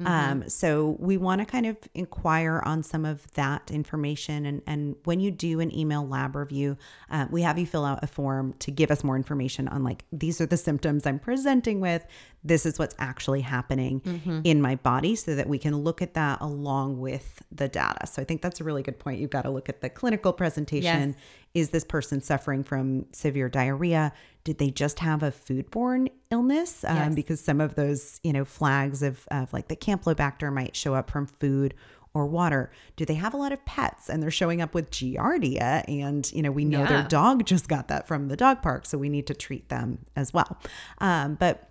[0.05, 4.47] Um, so we want to kind of inquire on some of that information.
[4.47, 6.77] And, and when you do an email lab review,
[7.11, 10.05] uh, we have you fill out a form to give us more information on like,
[10.11, 12.05] these are the symptoms I'm presenting with.
[12.43, 16.41] This is what's actually happening in my body so that we can look at that
[16.41, 18.07] along with the data.
[18.07, 19.21] So I think that's a really good point.
[19.21, 21.11] You've got to look at the clinical presentation.
[21.11, 21.19] Yes.
[21.55, 23.07] Is this person suffering from
[23.37, 24.13] severe diarrhea?
[24.45, 26.85] Did they just have a foodborne illness?
[26.85, 27.15] Um, Yes.
[27.15, 31.11] because some of those, you know, flags of, of like the Campylobacter might show up
[31.11, 31.75] from food
[32.15, 32.71] or water.
[32.97, 35.85] Do they have a lot of pets and they're showing up with Giardia?
[35.87, 38.87] And, you know, we know their dog just got that from the dog park.
[38.87, 40.57] So we need to treat them as well.
[40.99, 41.69] Um, but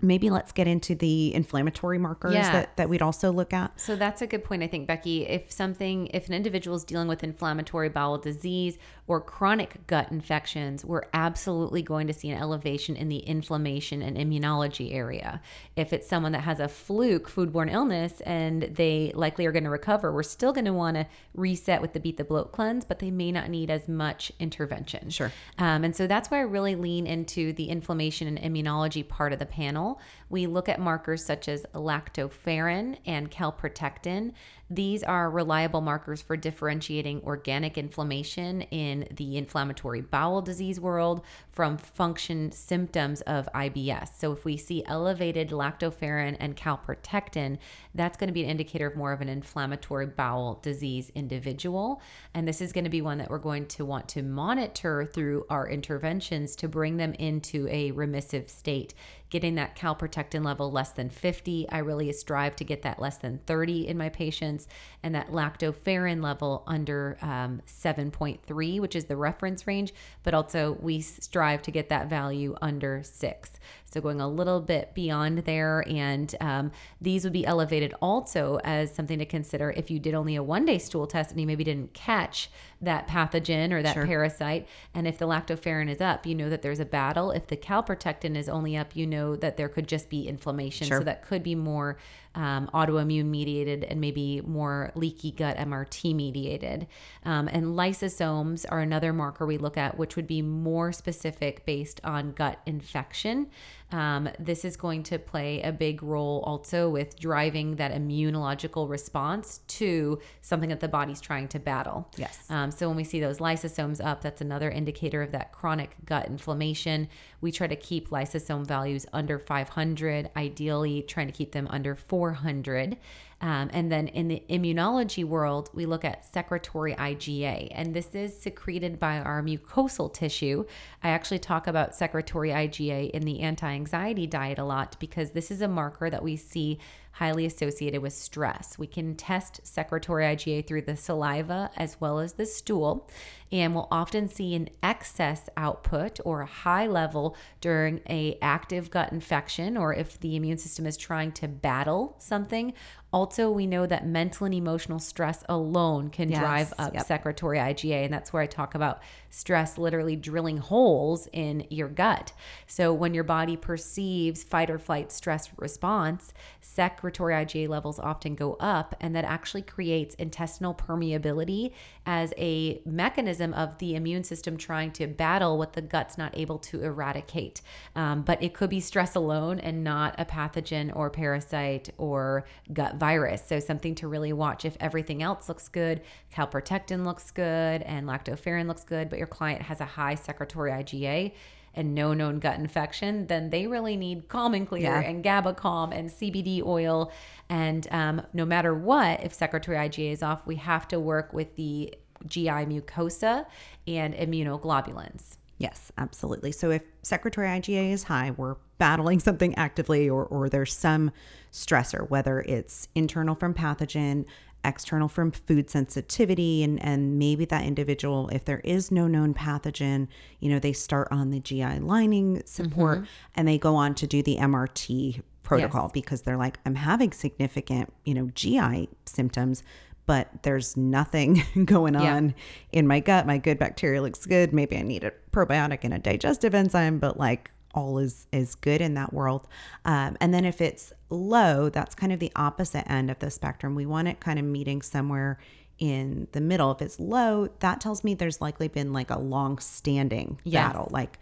[0.00, 2.52] maybe let's get into the inflammatory markers Yeah.
[2.52, 3.78] that, that we'd also look at.
[3.80, 5.26] So that's a good point, I think, Becky.
[5.26, 10.84] If something, if an individual is dealing with inflammatory bowel disease or chronic gut infections,
[10.84, 15.40] we're absolutely going to see an elevation in the inflammation and immunology area.
[15.74, 19.70] If it's someone that has a fluke foodborne illness and they likely are going to
[19.70, 22.98] recover, we're still going to want to reset with the beat the bloat cleanse, but
[22.98, 25.10] they may not need as much intervention.
[25.10, 25.32] Sure.
[25.58, 29.38] Um, and so that's why I really lean into the inflammation and immunology part of
[29.38, 29.98] the panel channel
[30.30, 34.32] we look at markers such as lactoferrin and calprotectin.
[34.70, 41.78] These are reliable markers for differentiating organic inflammation in the inflammatory bowel disease world from
[41.78, 44.10] function symptoms of IBS.
[44.18, 47.56] So, if we see elevated lactoferrin and calprotectin,
[47.94, 52.02] that's going to be an indicator of more of an inflammatory bowel disease individual.
[52.34, 55.46] And this is going to be one that we're going to want to monitor through
[55.48, 58.92] our interventions to bring them into a remissive state.
[59.30, 63.38] Getting that calprotectin level less than 50, I really strive to get that less than
[63.46, 64.68] 30 in my patients patients,
[65.02, 71.00] and that lactoferrin level under um, 7.3, which is the reference range, but also we
[71.00, 73.52] strive to get that value under six.
[73.90, 75.84] So going a little bit beyond there.
[75.88, 80.36] And um, these would be elevated also as something to consider if you did only
[80.36, 84.06] a one day stool test and you maybe didn't catch that pathogen or that sure.
[84.06, 84.68] parasite.
[84.94, 87.30] And if the lactoferrin is up, you know that there's a battle.
[87.30, 90.86] If the calprotectin is only up, you know that there could just be inflammation.
[90.86, 90.98] Sure.
[90.98, 91.98] So that could be more
[92.34, 96.86] um, autoimmune mediated and maybe more leaky gut MRT mediated.
[97.24, 102.00] Um, and lysozymes are another marker we look at, which would be more specific based
[102.04, 103.50] on gut infection.
[103.90, 109.60] Um, this is going to play a big role also with driving that immunological response
[109.68, 112.08] to something that the body's trying to battle.
[112.16, 112.44] Yes.
[112.50, 116.26] Um, so when we see those lysozymes up, that's another indicator of that chronic gut
[116.26, 117.08] inflammation.
[117.40, 122.96] We try to keep lysozyme values under 500, ideally trying to keep them under 400.
[123.40, 128.36] Um, and then in the immunology world, we look at secretory IgA, and this is
[128.36, 130.64] secreted by our mucosal tissue.
[131.04, 135.50] I actually talk about secretory IgA in the anti anxiety diet a lot because this
[135.52, 136.78] is a marker that we see
[137.12, 138.78] highly associated with stress.
[138.78, 143.08] We can test secretory IgA through the saliva as well as the stool,
[143.50, 149.12] and we'll often see an excess output or a high level during a active gut
[149.12, 152.72] infection or if the immune system is trying to battle something
[153.10, 157.06] also, we know that mental and emotional stress alone can yes, drive up yep.
[157.06, 158.04] secretory IgA.
[158.04, 162.34] And that's where I talk about stress literally drilling holes in your gut.
[162.66, 168.58] So, when your body perceives fight or flight stress response, secretory IgA levels often go
[168.60, 168.94] up.
[169.00, 171.72] And that actually creates intestinal permeability
[172.08, 176.58] as a mechanism of the immune system trying to battle what the gut's not able
[176.58, 177.60] to eradicate.
[177.94, 182.94] Um, but it could be stress alone and not a pathogen or parasite or gut
[182.94, 183.42] virus.
[183.46, 186.00] So, something to really watch if everything else looks good,
[186.34, 191.34] calprotectin looks good, and lactoferrin looks good, but your client has a high secretory IgA
[191.78, 195.00] and no known gut infection, then they really need Calm and Clear yeah.
[195.00, 197.12] and GABA Calm and CBD oil.
[197.48, 201.54] And um, no matter what, if secretory IgA is off, we have to work with
[201.54, 201.94] the
[202.26, 203.46] GI mucosa
[203.86, 205.36] and immunoglobulins.
[205.58, 206.50] Yes, absolutely.
[206.50, 211.12] So if secretory IgA is high, we're battling something actively or, or there's some
[211.52, 214.24] stressor, whether it's internal from pathogen,
[214.64, 220.08] external from food sensitivity, and, and maybe that individual, if there is no known pathogen,
[220.40, 223.06] you know, they start on the GI lining support mm-hmm.
[223.34, 225.92] and they go on to do the MRT protocol yes.
[225.92, 229.62] because they're like, I'm having significant, you know, GI symptoms
[230.08, 232.34] but there's nothing going on yeah.
[232.72, 233.26] in my gut.
[233.26, 234.54] My good bacteria looks good.
[234.54, 238.80] Maybe I need a probiotic and a digestive enzyme, but like all is is good
[238.80, 239.46] in that world.
[239.84, 243.74] Um, and then if it's low, that's kind of the opposite end of the spectrum.
[243.74, 245.38] We want it kind of meeting somewhere
[245.78, 246.70] in the middle.
[246.72, 250.66] If it's low, that tells me there's likely been like a long standing yes.
[250.66, 251.18] battle, like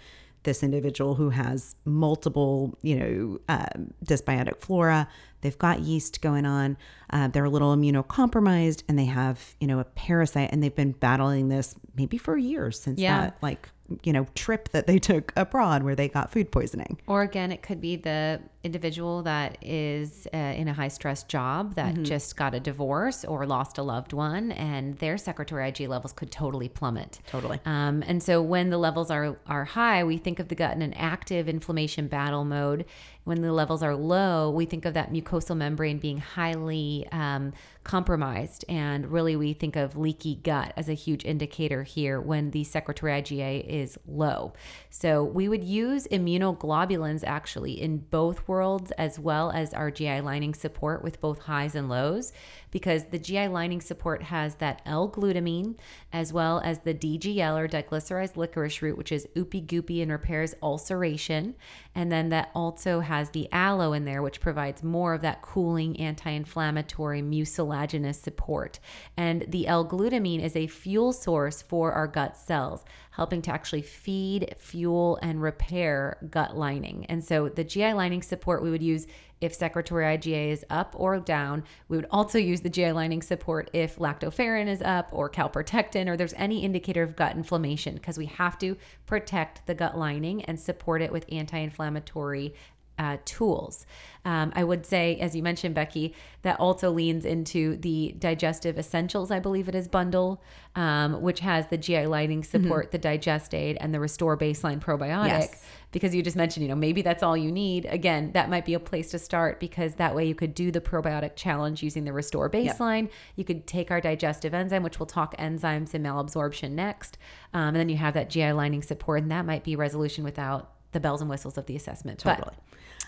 [0.46, 5.08] this individual who has multiple, you know, um, dysbiotic flora.
[5.42, 6.78] They've got yeast going on.
[7.10, 10.92] Uh, they're a little immunocompromised, and they have, you know, a parasite, and they've been
[10.92, 13.20] battling this maybe for years since yeah.
[13.20, 13.68] that like
[14.02, 16.98] you know trip that they took abroad where they got food poisoning.
[17.06, 21.76] Or again it could be the individual that is uh, in a high stress job
[21.76, 22.04] that mm-hmm.
[22.04, 26.30] just got a divorce or lost a loved one and their secretory ig levels could
[26.30, 27.20] totally plummet.
[27.28, 27.60] Totally.
[27.64, 30.82] Um, and so when the levels are are high we think of the gut in
[30.82, 32.84] an active inflammation battle mode
[33.26, 38.64] when the levels are low, we think of that mucosal membrane being highly um, compromised.
[38.68, 43.20] And really, we think of leaky gut as a huge indicator here when the secretory
[43.20, 44.52] IgA is low.
[44.90, 50.54] So, we would use immunoglobulins actually in both worlds as well as our GI lining
[50.54, 52.32] support with both highs and lows
[52.70, 55.76] because the GI lining support has that L-glutamine
[56.12, 60.54] as well as the DGL or diglycerized licorice root, which is oopy goopy and repairs
[60.62, 61.54] ulceration.
[61.94, 65.98] And then that also has the aloe in there, which provides more of that cooling,
[66.00, 68.78] anti inflammatory, mucilaginous support.
[69.16, 73.82] And the L glutamine is a fuel source for our gut cells, helping to actually
[73.82, 77.06] feed, fuel, and repair gut lining.
[77.06, 79.06] And so the GI lining support we would use
[79.40, 81.64] if secretory IgA is up or down.
[81.88, 86.16] We would also use the GI lining support if lactoferrin is up or calprotectin or
[86.16, 90.58] there's any indicator of gut inflammation because we have to protect the gut lining and
[90.58, 92.54] support it with anti inflammatory
[92.98, 93.86] uh, tools.
[94.24, 99.30] Um, I would say, as you mentioned, Becky, that also leans into the Digestive Essentials,
[99.30, 100.42] I believe it is bundle,
[100.74, 105.28] um, which has the GI lining support, the Digest Aid, and the Restore Baseline Probiotic.
[105.28, 105.64] Yes.
[105.92, 107.86] Because you just mentioned, you know, maybe that's all you need.
[107.86, 110.80] Again, that might be a place to start because that way you could do the
[110.80, 113.08] probiotic challenge using the Restore Baseline.
[113.36, 117.16] You could take our digestive enzyme, which we'll talk enzymes and malabsorption next.
[117.54, 120.72] Um, and then you have that GI lining support, and that might be resolution without
[120.92, 122.22] the bells and whistles of the assessment.
[122.24, 122.56] But Totally.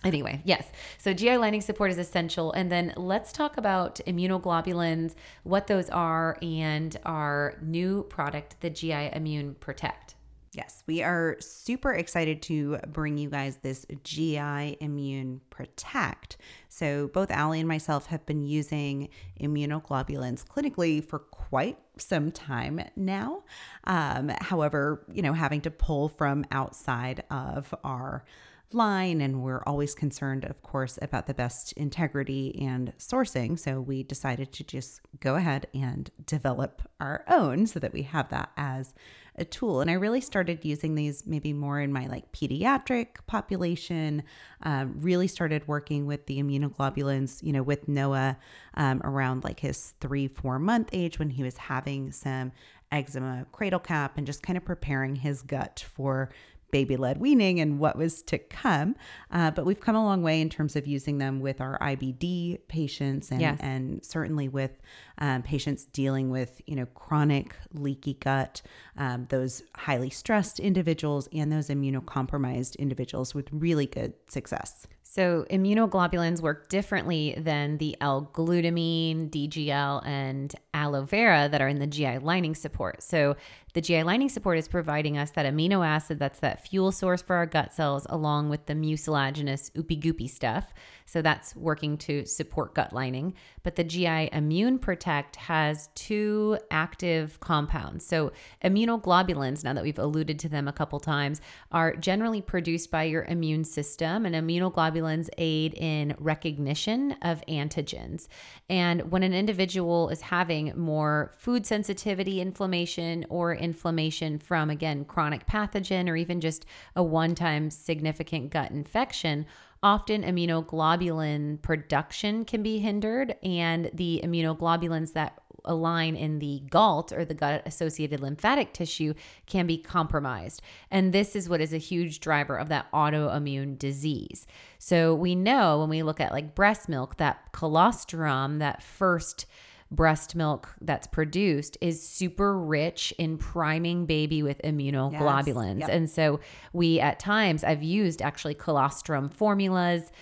[0.04, 0.70] Anyway, yes.
[0.98, 2.52] So GI lining support is essential.
[2.52, 9.10] And then let's talk about immunoglobulins, what those are, and our new product, the GI
[9.12, 10.14] Immune Protect.
[10.54, 16.38] Yes, we are super excited to bring you guys this GI Immune Protect.
[16.68, 23.42] So, both Ali and myself have been using immunoglobulins clinically for quite some time now.
[23.84, 28.24] Um, however, you know, having to pull from outside of our
[28.72, 33.58] line and we're always concerned of course about the best integrity and sourcing.
[33.58, 38.28] So we decided to just go ahead and develop our own so that we have
[38.28, 38.94] that as
[39.36, 39.80] a tool.
[39.80, 44.24] And i really started using these maybe more in my like pediatric population.
[44.62, 48.36] Um, really started working with the immunoglobulins you know with noah
[48.74, 52.50] um, around like his three four month age when he was having some
[52.90, 56.30] eczema cradle cap and just kind of preparing his gut for
[56.70, 58.94] baby led weaning and what was to come.
[59.30, 62.58] Uh, but we've come a long way in terms of using them with our IBD
[62.68, 63.58] patients and, Yes.
[63.60, 64.72] and certainly with
[65.18, 68.62] um, patients dealing with, you know, chronic leaky gut,
[68.96, 74.86] um, those highly stressed individuals and those immunocompromised individuals with really good success.
[75.18, 81.80] So, immunoglobulins work differently than the L glutamine, DGL, and aloe vera that are in
[81.80, 83.02] the GI lining support.
[83.02, 83.34] So,
[83.74, 87.34] the GI lining support is providing us that amino acid that's that fuel source for
[87.34, 90.72] our gut cells, along with the mucilaginous oopy goopy stuff.
[91.08, 93.34] So, that's working to support gut lining.
[93.62, 98.04] But the GI Immune Protect has two active compounds.
[98.04, 98.32] So,
[98.62, 101.40] immunoglobulins, now that we've alluded to them a couple times,
[101.72, 108.28] are generally produced by your immune system, and immunoglobulins aid in recognition of antigens.
[108.68, 115.46] And when an individual is having more food sensitivity inflammation or inflammation from, again, chronic
[115.46, 119.46] pathogen or even just a one time significant gut infection,
[119.82, 127.24] often immunoglobulin production can be hindered, and the immunoglobulins that align in the GALT or
[127.24, 129.14] the gut associated lymphatic tissue
[129.46, 130.62] can be compromised.
[130.90, 134.46] And this is what is a huge driver of that autoimmune disease.
[134.78, 139.46] So we know when we look at like breast milk, that colostrum, that first
[139.90, 145.80] breast milk that's produced is super rich in priming baby with immunoglobulins.
[145.80, 145.88] Yep.
[145.88, 146.40] And so
[146.72, 150.12] we at times I've used actually colostrum formulas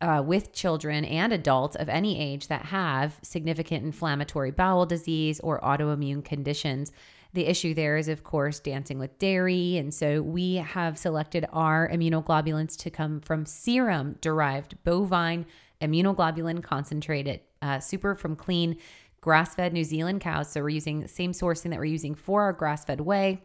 [0.00, 5.60] uh, with children and adults of any age that have significant inflammatory bowel disease or
[5.60, 6.92] autoimmune conditions.
[7.32, 9.78] The issue there is, of course, dancing with dairy.
[9.78, 15.46] And so we have selected our immunoglobulins to come from serum derived bovine
[15.80, 18.76] immunoglobulin concentrated, uh, super from clean
[19.24, 20.50] grass fed New Zealand cows.
[20.50, 23.40] So we're using the same sourcing that we're using for our grass fed whey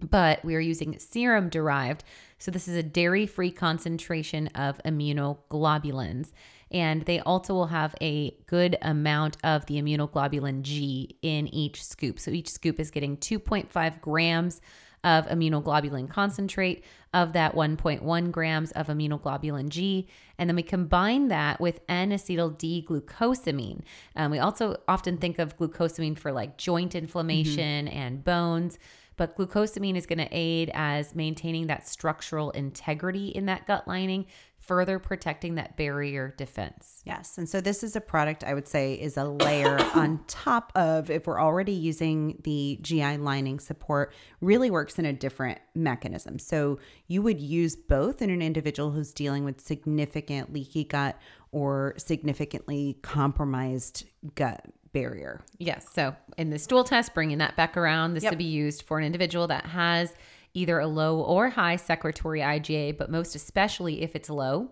[0.00, 2.04] but we are using serum derived.
[2.38, 6.30] So this is a dairy free concentration of immunoglobulins.
[6.70, 12.20] And they also will have a good amount of the immunoglobulin G in each scoop.
[12.20, 14.60] So each scoop is getting 2.5 grams
[15.04, 16.84] of immunoglobulin concentrate
[17.14, 20.08] of that 1.1 grams of immunoglobulin G.
[20.38, 23.80] And then we combine that with N acetyl D glucosamine.
[24.16, 28.78] Um, we also often think of glucosamine for like joint inflammation and bones
[29.18, 34.24] but glucosamine is going to aid as maintaining that structural integrity in that gut lining,
[34.68, 37.00] further protecting that barrier defense.
[37.04, 37.38] Yes.
[37.38, 41.10] And so this is a product I would say is a layer on top of
[41.10, 44.12] if we're already using the GI lining support,
[44.42, 46.38] really works in a different mechanism.
[46.38, 51.16] So you would use both in an individual who's dealing with significant leaky gut
[51.50, 54.04] or significantly compromised
[54.34, 55.40] gut barrier.
[55.58, 55.86] Yes.
[55.94, 58.32] So in the stool test, bringing that back around, this Yep.
[58.32, 60.14] would be used for an individual that has
[60.54, 64.70] either a low or high secretory IgA, but most especially if it's low.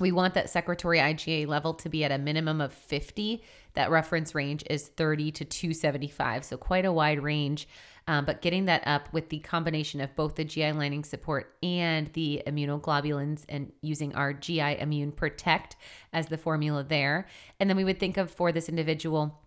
[0.00, 3.42] We want that secretory IgA level to be at a minimum of 50.
[3.74, 7.68] That reference range is 30 to 275, so quite a wide range.
[8.06, 12.12] Um, but getting that up with the combination of both the GI lining support and
[12.12, 15.76] the immunoglobulins and using our GI Immune Protect
[16.12, 17.26] as the formula there.
[17.58, 19.40] And then we would think of for this individual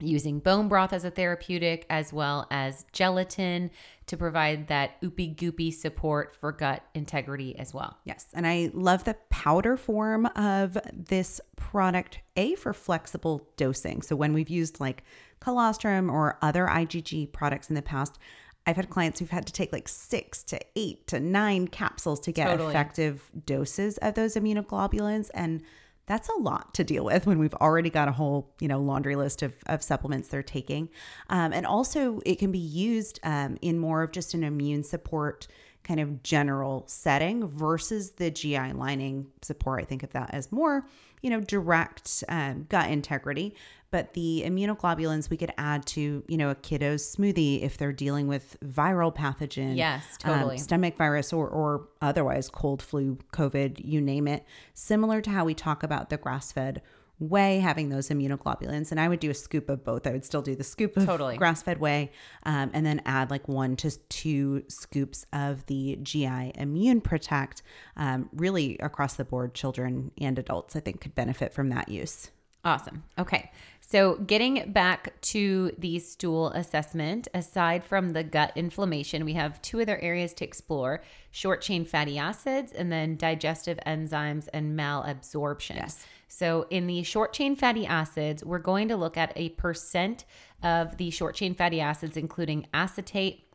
[0.00, 3.70] using bone broth as a therapeutic, as well as gelatin
[4.06, 7.96] to provide that oopy goopy support for gut integrity as well.
[8.04, 8.26] Yes.
[8.32, 14.02] And I love the powder form of this product, A, for flexible dosing.
[14.02, 15.04] So when we've used like
[15.40, 18.18] colostrum or other IgG products in the past,
[18.66, 22.32] I've had clients who've had to take like six to eight to nine capsules to
[22.32, 22.68] get Totally.
[22.68, 25.30] effective doses of those immunoglobulins.
[25.32, 25.62] And
[26.08, 29.14] that's a lot to deal with when we've already got a whole, you know, laundry
[29.14, 30.88] list of, of supplements they're taking.
[31.28, 35.46] Um, and also, it can be used um, in more of just an immune support
[35.88, 39.80] kind of general setting versus the GI lining support.
[39.80, 40.86] I think of that as more,
[41.22, 43.54] you know, direct um, gut integrity.
[43.90, 48.28] But the immunoglobulins we could add to, you know, a kiddo's smoothie if they're dealing
[48.28, 49.78] with viral pathogen.
[49.78, 54.44] Yes, um, stomach virus or, or otherwise cold, flu, COVID, you name it.
[54.74, 56.82] Similar to how we talk about the grass fed
[57.20, 58.90] whey having those immunoglobulins.
[58.90, 60.06] And I would do a scoop of both.
[60.06, 61.36] I would still do the scoop of Totally.
[61.36, 62.12] grass fed whey
[62.44, 67.62] um, and then add like one to two scoops of the GI Immune Protect.
[67.96, 72.30] Um, really across the board, children and adults, I think, could benefit from that use.
[72.64, 73.04] Awesome.
[73.18, 73.50] Okay.
[73.80, 79.80] So, getting back to the stool assessment, aside from the gut inflammation, we have two
[79.80, 85.76] other areas to explore short chain fatty acids and then digestive enzymes and malabsorption.
[85.76, 86.04] Yes.
[86.28, 90.26] So, in the short chain fatty acids, we're going to look at a percent
[90.62, 93.48] of the short chain fatty acids, including acetate,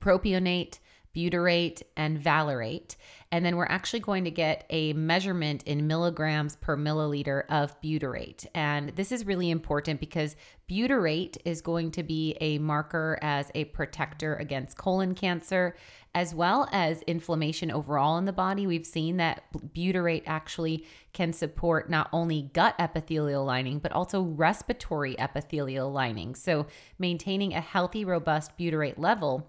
[0.00, 0.80] propionate,
[1.14, 2.96] butyrate, and valerate.
[3.32, 8.46] And then we're actually going to get a measurement in milligrams per milliliter of butyrate.
[8.54, 10.34] And this is really important because
[10.68, 15.76] butyrate is going to be a marker as a protector against colon cancer,
[16.12, 18.66] as well as inflammation overall in the body.
[18.66, 19.44] We've seen that
[19.74, 26.34] butyrate actually can support not only gut epithelial lining, but also respiratory epithelial lining.
[26.34, 26.66] So
[26.98, 29.48] maintaining a healthy, robust butyrate level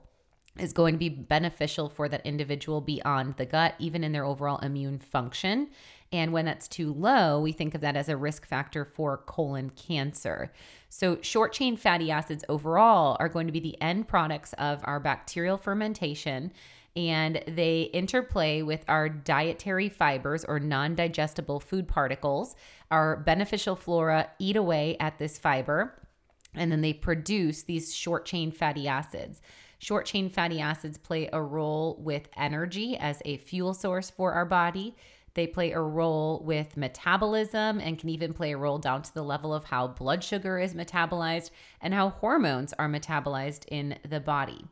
[0.59, 4.59] is going to be beneficial for that individual beyond the gut, even in their overall
[4.59, 5.69] immune function.
[6.11, 9.69] And when that's too low, we think of that as a risk factor for colon
[9.69, 10.51] cancer.
[10.89, 14.99] So, short chain fatty acids overall are going to be the end products of our
[14.99, 16.51] bacterial fermentation.
[16.97, 22.57] And they interplay with our dietary fibers or non digestible food particles.
[22.89, 26.01] Our beneficial flora eat away at this fiber
[26.53, 29.41] and then they produce these short chain fatty acids.
[29.81, 34.45] Short chain fatty acids play a role with energy as a fuel source for our
[34.45, 34.95] body.
[35.33, 39.23] They play a role with metabolism and can even play a role down to the
[39.23, 41.49] level of how blood sugar is metabolized
[41.81, 44.63] and how hormones are metabolized in the body.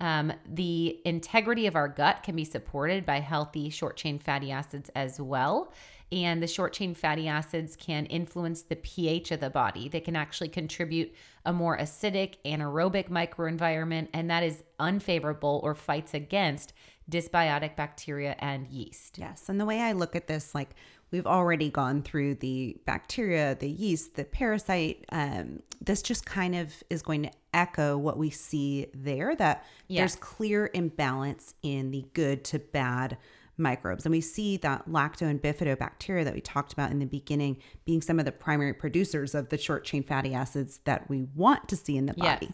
[0.00, 4.90] Um, the integrity of our gut can be supported by healthy short chain fatty acids
[4.94, 5.74] as well.
[6.10, 9.90] And the short chain fatty acids can influence the pH of the body.
[9.90, 11.12] They can actually contribute
[11.44, 16.72] a more acidic, anaerobic microenvironment, and that is unfavorable or fights against
[17.10, 19.18] dysbiotic bacteria and yeast.
[19.18, 19.48] Yes.
[19.48, 20.70] And the way I look at this, like
[21.10, 25.04] we've already gone through the bacteria, the yeast, the parasite.
[25.12, 30.00] Um, this just kind of is going to echo what we see there that Yes.
[30.00, 33.18] there's clear imbalance in the good to bad
[33.56, 34.04] microbes.
[34.04, 38.02] And we see that lacto and bifidobacteria that we talked about in the beginning being
[38.02, 41.76] some of the primary producers of the short chain fatty acids that we want to
[41.76, 42.40] see in the Yes.
[42.40, 42.52] body.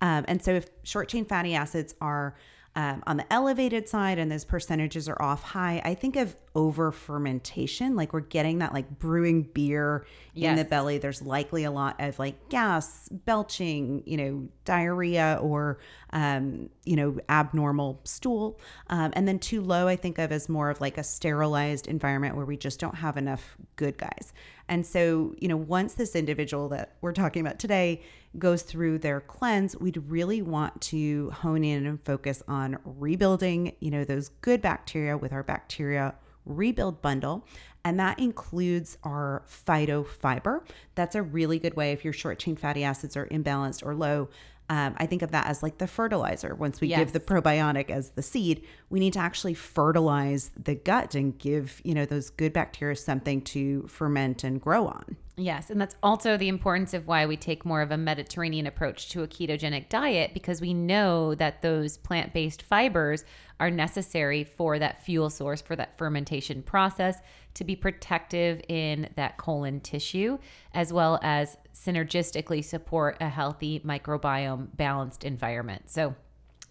[0.00, 2.34] Um, and so if short chain fatty acids are
[2.74, 6.90] um, on the elevated side and those percentages are off high, I think of over
[6.90, 7.96] fermentation.
[7.96, 10.96] Like we're getting that like brewing beer in the belly.
[10.96, 15.80] There's likely a lot of like gas, belching, you know, diarrhea or,
[16.14, 18.58] um, you know, abnormal stool.
[18.88, 22.36] Um, and then too low, I think of as more of like a sterilized environment
[22.36, 24.32] where we just don't have enough good guys.
[24.68, 28.00] And so, you know, once this individual that we're talking about today
[28.38, 33.90] goes through their cleanse, we'd really want to hone in and focus on rebuilding, you
[33.90, 36.14] know, those good bacteria with our bacteria
[36.44, 37.46] rebuild bundle.
[37.84, 40.60] And that includes our phytofiber.
[40.94, 44.28] That's a really good way if your short chain fatty acids are imbalanced or low.
[44.68, 46.54] Um, I think of that as like the fertilizer.
[46.54, 51.14] Once we give the probiotic as the seed, we need to actually fertilize the gut
[51.14, 55.16] and give, you know, those good bacteria something to ferment and grow on.
[55.36, 59.08] Yes, and that's also the importance of why we take more of a Mediterranean approach
[59.10, 63.24] to a ketogenic diet because we know that those plant based fibers
[63.58, 67.16] are necessary for that fuel source, for that fermentation process
[67.54, 70.36] to be protective in that colon tissue,
[70.74, 75.90] as well as synergistically support a healthy microbiome balanced environment.
[75.90, 76.14] So,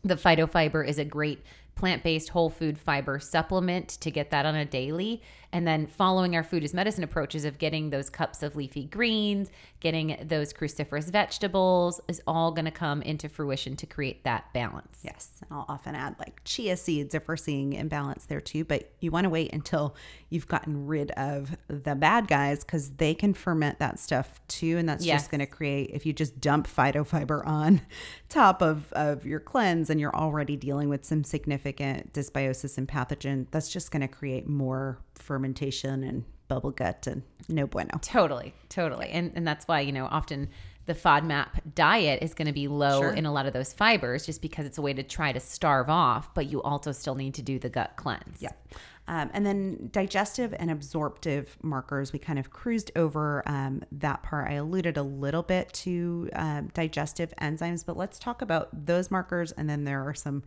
[0.04, 1.44] the phytofiber is a great
[1.76, 5.22] plant based whole food fiber supplement to get that on a daily.
[5.54, 9.50] And then following our food as medicine approaches of getting those cups of leafy greens,
[9.82, 15.00] getting those cruciferous vegetables is all going to come into fruition to create that balance.
[15.04, 15.30] Yes.
[15.42, 18.64] And I'll often add like chia seeds if we're seeing imbalance there too.
[18.64, 19.96] But you want to wait until
[20.30, 24.78] you've gotten rid of the bad guys because they can ferment that stuff too.
[24.78, 25.22] And that's Yes.
[25.24, 27.82] just going to create, if you just dump phytofiber on
[28.30, 33.48] top of, of your cleanse and you're already dealing with some significant dysbiosis and pathogen,
[33.52, 35.41] that's just going to create more fermentation
[36.04, 37.98] and bubble gut and no bueno.
[38.02, 39.10] Totally, totally.
[39.10, 40.50] And and that's why, you know, often
[40.86, 43.12] the FODMAP diet is going to be low Sure.
[43.12, 45.90] in a lot of those fibers just because it's a way to try to starve
[45.90, 48.42] off, but you also still need to do the gut cleanse.
[48.42, 48.52] Yeah.
[49.08, 54.50] Um, and then digestive and absorptive markers, we kind of cruised over um, that part.
[54.50, 59.52] I alluded a little bit to um, digestive enzymes, but let's talk about those markers.
[59.52, 60.44] And then there are some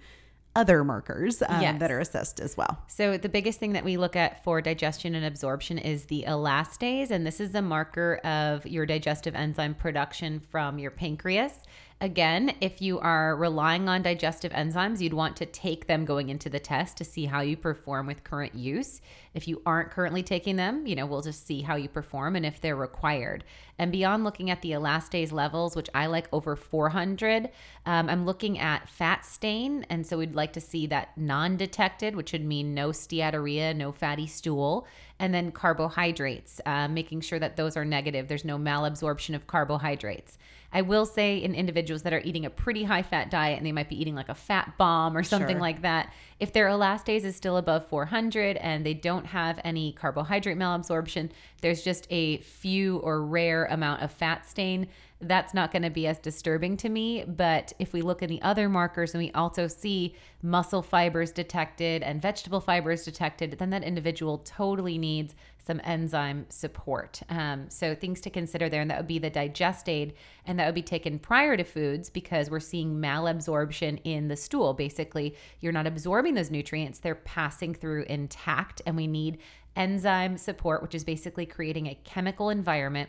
[0.56, 1.80] other markers um, Yes.
[1.80, 2.78] that are assessed as well.
[2.86, 7.10] So the biggest thing that we look at for digestion and absorption is the elastase,
[7.10, 11.52] and this is the marker of your digestive enzyme production from your pancreas.
[12.00, 16.50] Again, if you are relying on digestive enzymes, you'd want to take them going into
[16.50, 19.00] the test to see how you perform with current use.
[19.32, 22.44] If you aren't currently taking them, you know, we'll just see how you perform and
[22.44, 23.44] if they're required.
[23.78, 27.50] And beyond looking at the elastase levels, which I like over 400,
[27.86, 29.86] um, I'm looking at fat stain.
[29.88, 33.92] And so we'd like to see that non detected, which would mean no steatorrhea, no
[33.92, 34.86] fatty stool.
[35.18, 38.28] And then carbohydrates, uh, making sure that those are negative.
[38.28, 40.38] There's no malabsorption of carbohydrates.
[40.74, 43.70] I will say in individuals that are eating a pretty high fat diet and they
[43.72, 45.60] might be eating like a fat bomb or something Sure.
[45.60, 50.58] like that, if their elastase is still above 400 and they don't have any carbohydrate
[50.58, 51.30] malabsorption,
[51.62, 54.88] there's just a few or rare amount of fat stain.
[55.20, 57.24] That's not going to be as disturbing to me.
[57.24, 62.02] But if we look at the other markers and we also see muscle fibers detected
[62.02, 65.34] and vegetable fibers detected, then that individual totally needs
[65.66, 67.22] some enzyme support.
[67.30, 70.12] Um, so things to consider there, and that would be the digest aid,
[70.44, 74.74] and that would be taken prior to foods because we're seeing malabsorption in the stool.
[74.74, 79.38] Basically, you're not absorbing those nutrients; they're passing through intact, and we need
[79.74, 83.08] enzyme support, which is basically creating a chemical environment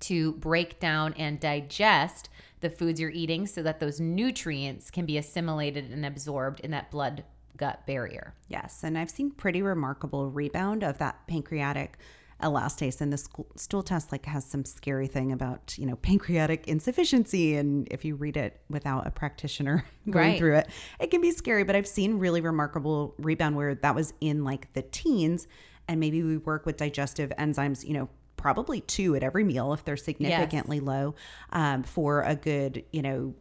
[0.00, 2.28] to break down and digest
[2.60, 6.90] the foods you're eating so that those nutrients can be assimilated and absorbed in that
[6.90, 7.24] blood
[7.58, 8.34] gut barrier.
[8.48, 8.80] Yes.
[8.82, 11.98] And I've seen pretty remarkable rebound of that pancreatic
[12.42, 16.68] elastase and the school, stool test like has some scary thing about you know pancreatic
[16.68, 20.38] insufficiency and if you read it without a practitioner going Right.
[20.38, 20.68] through it
[21.00, 24.72] it can be scary but i've seen really remarkable rebound where that was in like
[24.74, 25.48] the teens
[25.88, 29.84] and maybe we work with digestive enzymes you know probably two at every meal if
[29.84, 31.16] they're significantly low
[31.50, 33.34] um, for a good you know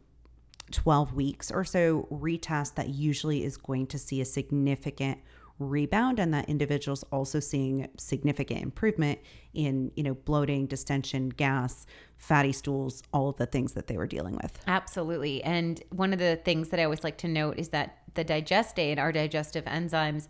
[0.72, 5.20] 12 weeks or so retest that usually is going to see a significant
[5.60, 9.18] rebound and that individuals also seeing significant improvement
[9.56, 11.88] in you know bloating distension gas
[12.18, 15.44] fatty stools all of the things that they were dealing with Absolutely.
[15.44, 18.80] And one of the things that I always like to note is that the digest
[18.80, 20.28] aid, our digestive enzymes,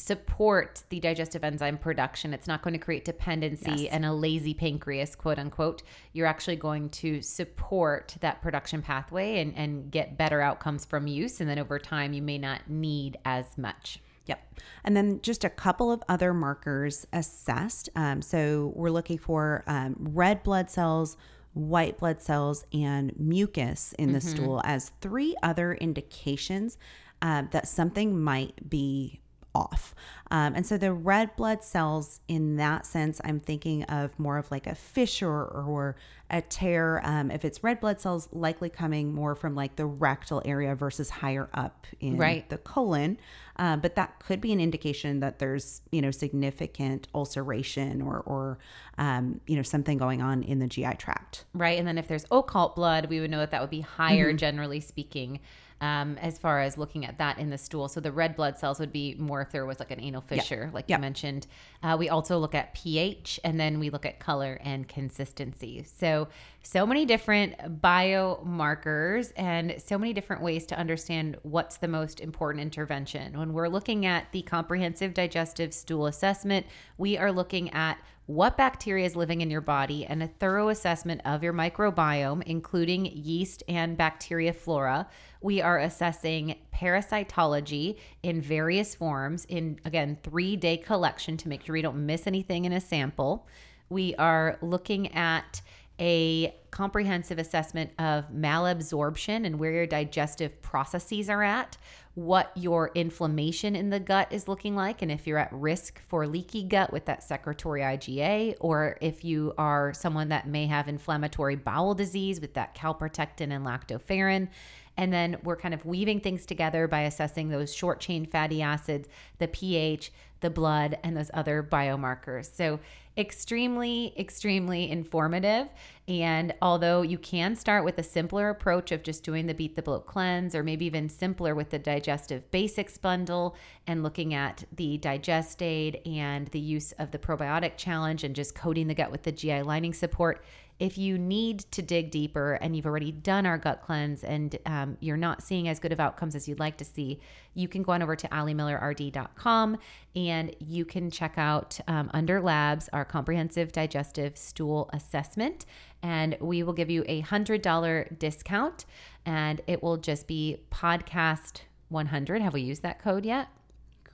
[0.00, 2.32] support the digestive enzyme production.
[2.34, 3.92] It's not going to create dependency Yes.
[3.92, 5.82] and a lazy pancreas, quote unquote.
[6.12, 11.40] You're actually going to support that production pathway and, and get better outcomes from use.
[11.40, 14.00] And then over time, you may not need as much.
[14.26, 14.60] Yep.
[14.84, 17.88] And then just a couple of other markers assessed.
[17.96, 21.16] Um, so we're looking for um, red blood cells,
[21.52, 26.78] white blood cells, and mucus in the stool as three other indications
[27.22, 29.20] uh, that something might be
[29.54, 29.94] off.
[30.30, 34.50] Um, and so the red blood cells, in that sense, I'm thinking of more of
[34.50, 35.96] like a fissure or
[36.30, 37.00] a tear.
[37.04, 41.10] Um, if it's red blood cells, likely coming more from like the rectal area versus
[41.10, 42.48] higher up in Right.
[42.48, 43.18] the colon.
[43.56, 48.58] Uh, but that could be an indication that there's, you know, significant ulceration or, or
[48.98, 51.44] um, you know, something going on in the GI tract.
[51.54, 51.78] Right.
[51.78, 54.80] And then if there's occult blood, we would know that that would be higher, generally
[54.80, 55.40] speaking,
[55.80, 57.88] um, as far as looking at that in the stool.
[57.88, 60.70] So the red blood cells would be more if there was like an anal fissure,
[60.74, 60.96] like Yeah.
[60.96, 61.46] you mentioned.
[61.82, 65.82] Uh, we also look at pH and then we look at color and consistency.
[65.84, 66.28] So,
[66.62, 72.62] so many different biomarkers and so many different ways to understand what's the most important
[72.62, 73.38] intervention.
[73.38, 76.66] When we're looking at the comprehensive digestive stool assessment,
[76.98, 77.98] we are looking at
[78.30, 83.06] what bacteria is living in your body and a thorough assessment of your microbiome, including
[83.06, 85.08] yeast and bacteria flora.
[85.40, 91.72] We are assessing parasitology in various forms in, again, three day collection to make sure
[91.72, 93.48] we don't miss anything in a sample.
[93.88, 95.60] We are looking at
[96.00, 101.76] a comprehensive assessment of malabsorption and where your digestive processes are at,
[102.14, 106.26] what your inflammation in the gut is looking like, and if you're at risk for
[106.26, 111.56] leaky gut with that secretory IgA, or if you are someone that may have inflammatory
[111.56, 114.48] bowel disease with that calprotectin and lactoferrin.
[114.96, 119.08] And then we're kind of weaving things together by assessing those short chain fatty acids,
[119.38, 122.54] the pH, the blood, and those other biomarkers.
[122.54, 122.80] So,
[123.20, 125.68] extremely, extremely informative.
[126.08, 129.82] And although you can start with a simpler approach of just doing the Beat the
[129.82, 133.54] Bloat cleanse, or maybe even simpler with the Digestive Basics bundle
[133.86, 138.54] and looking at the Digest Aid and the use of the Probiotic Challenge and just
[138.54, 140.42] coating the gut with the GI lining support,
[140.80, 144.96] if you need to dig deeper and you've already done our gut cleanse and um,
[145.00, 147.20] you're not seeing as good of outcomes as you'd like to see,
[147.52, 149.76] you can go on over to alimillerrd.com
[150.16, 155.66] and you can check out um, under labs our comprehensive digestive stool assessment.
[156.02, 158.86] And we will give you a $100 discount
[159.26, 161.60] and it will just be podcast
[161.90, 162.40] 100.
[162.40, 163.48] Have we used that code yet?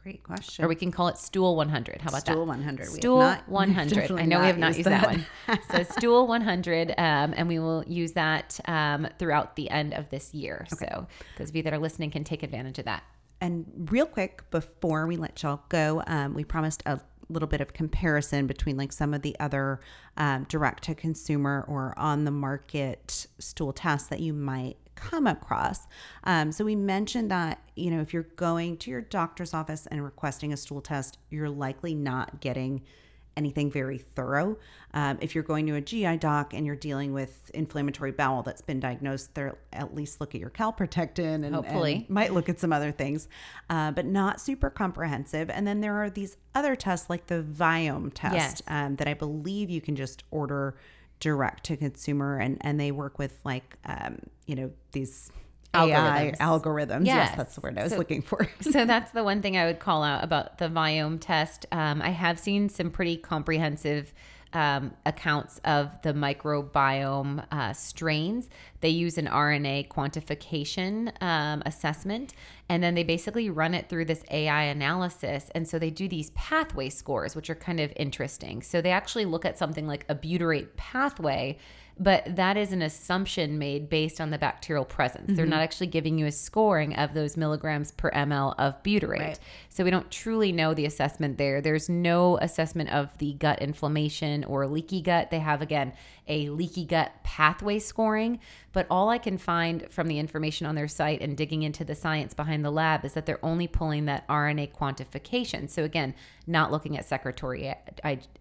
[0.07, 0.65] Great question.
[0.65, 2.01] Or we can call it Stool 100.
[2.01, 2.31] How about that?
[2.31, 2.47] Stool that?
[2.47, 2.79] 100.
[2.79, 4.13] We have Stool not- 100.
[4.13, 5.19] I know we have not used that, that.
[5.49, 5.59] one.
[5.73, 10.33] so Stool 100, um, and we will use that um, throughout the end of this
[10.33, 10.65] year.
[10.69, 13.03] So those of you that are listening can take advantage of that.
[13.41, 17.73] And real quick, before we let y'all go, um, we promised a little bit of
[17.73, 19.81] comparison between like some of the other
[20.17, 25.87] um, direct to consumer or on the market stool tests that you might come across.
[26.25, 30.03] Um, so we mentioned that, you know, if you're going to your doctor's office and
[30.03, 32.83] requesting a stool test, you're likely not getting
[33.37, 34.57] anything very thorough.
[34.95, 38.63] Um, if you're going to a GI doc and you're dealing with inflammatory bowel that's
[38.63, 41.95] been diagnosed, they'll at least look at your calprotectin and, Hopefully.
[41.97, 43.29] and might look at some other things,
[43.69, 45.51] uh, but not super comprehensive.
[45.51, 48.63] And then there are these other tests like the Viome test Yes.
[48.69, 50.75] um, that I believe you can just order
[51.21, 55.31] direct to consumer, and and they work with like um, you know these
[55.75, 56.39] AI Algorithms.
[56.39, 57.07] algorithms.
[57.07, 57.37] Yes, Yes.
[57.37, 58.49] that's the word I was So- looking for.
[58.61, 61.67] so that's the one thing I would call out about the Viome test.
[61.73, 64.13] Um, I have seen some pretty comprehensive
[64.57, 68.49] um, accounts of the microbiome uh, strains.
[68.81, 72.33] They use an RNA quantification um, assessment,
[72.71, 75.51] and then they basically run it through this AI analysis.
[75.55, 78.63] And so they do these pathway scores, which are kind of interesting.
[78.63, 81.59] So they actually look at something like a butyrate pathway
[81.99, 85.35] but that is an assumption made based on the bacterial presence.
[85.35, 85.51] They're mm-hmm.
[85.51, 89.19] not actually giving you a scoring of those milligrams per ml of butyrate.
[89.19, 89.39] Right.
[89.71, 91.61] So we don't truly know the assessment there.
[91.63, 95.31] There's no assessment of the gut inflammation or leaky gut.
[95.31, 95.95] They have, again,
[96.29, 98.41] a leaky gut pathway scoring.
[98.73, 101.95] But all I can find from the information on their site and digging into the
[101.95, 105.71] science behind the lab is that they're only pulling that RNA quantification.
[105.71, 106.15] So again,
[106.47, 107.75] not looking at secretory,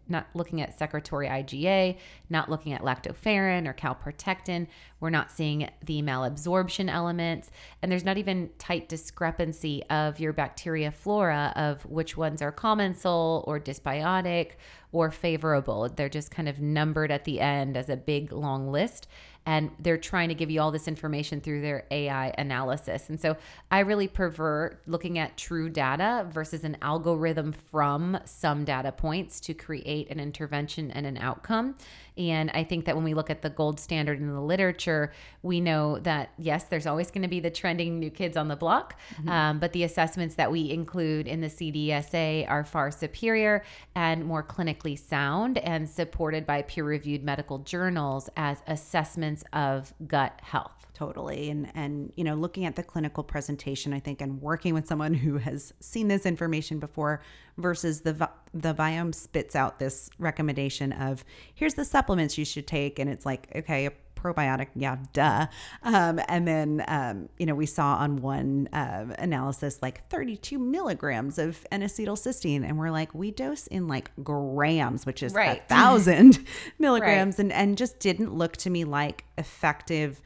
[0.09, 1.97] not looking at secretory IgA,
[2.29, 4.67] not looking at lactoferrin or calprotectin.
[4.99, 7.49] We're not seeing the malabsorption elements,
[7.81, 13.43] and there's not even tight discrepancy of your bacteria flora of which ones are commensal
[13.47, 14.51] or dysbiotic
[14.95, 15.89] or favorable.
[15.89, 19.07] They're just kind of numbered at the end as a big long list
[19.45, 23.09] and they're trying to give you all this information through their AI analysis.
[23.09, 23.37] And so
[23.69, 29.53] I really prefer looking at true data versus an algorithm from some data points to
[29.53, 31.75] create an intervention and an outcome.
[32.17, 35.11] And I think that when we look at the gold standard in the literature,
[35.43, 38.55] we know that yes, there's always going to be the trending new kids on the
[38.55, 43.63] block, um, but the assessments that we include in the CDSA are far superior
[43.95, 50.39] and more clinically sound and supported by peer reviewed medical journals as assessments of gut
[50.41, 50.87] health.
[50.93, 51.49] Totally.
[51.49, 55.13] And and you know, looking at the clinical presentation, I think and working with someone
[55.13, 57.21] who has seen this information before
[57.57, 62.97] versus the the Viome spits out this recommendation of here's the supplements you should take
[62.97, 63.89] and it's like, okay,
[64.33, 65.47] probiotic, yeah, duh.
[65.83, 71.37] Um, and then um, you know, we saw on one um analysis like 32 milligrams
[71.37, 76.39] of N-acetylcysteine and we're like, we dose in like grams, which is a thousand
[76.79, 80.21] milligrams and and just didn't look to me like effective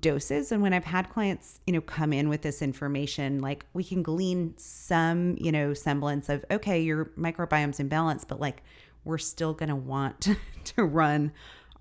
[0.00, 0.52] doses.
[0.52, 4.02] And when i've had clients you know come in with this information like we can
[4.02, 8.62] glean some you know semblance of okay your microbiome's in balance but like
[9.04, 10.28] we're still going to want
[10.64, 11.32] to run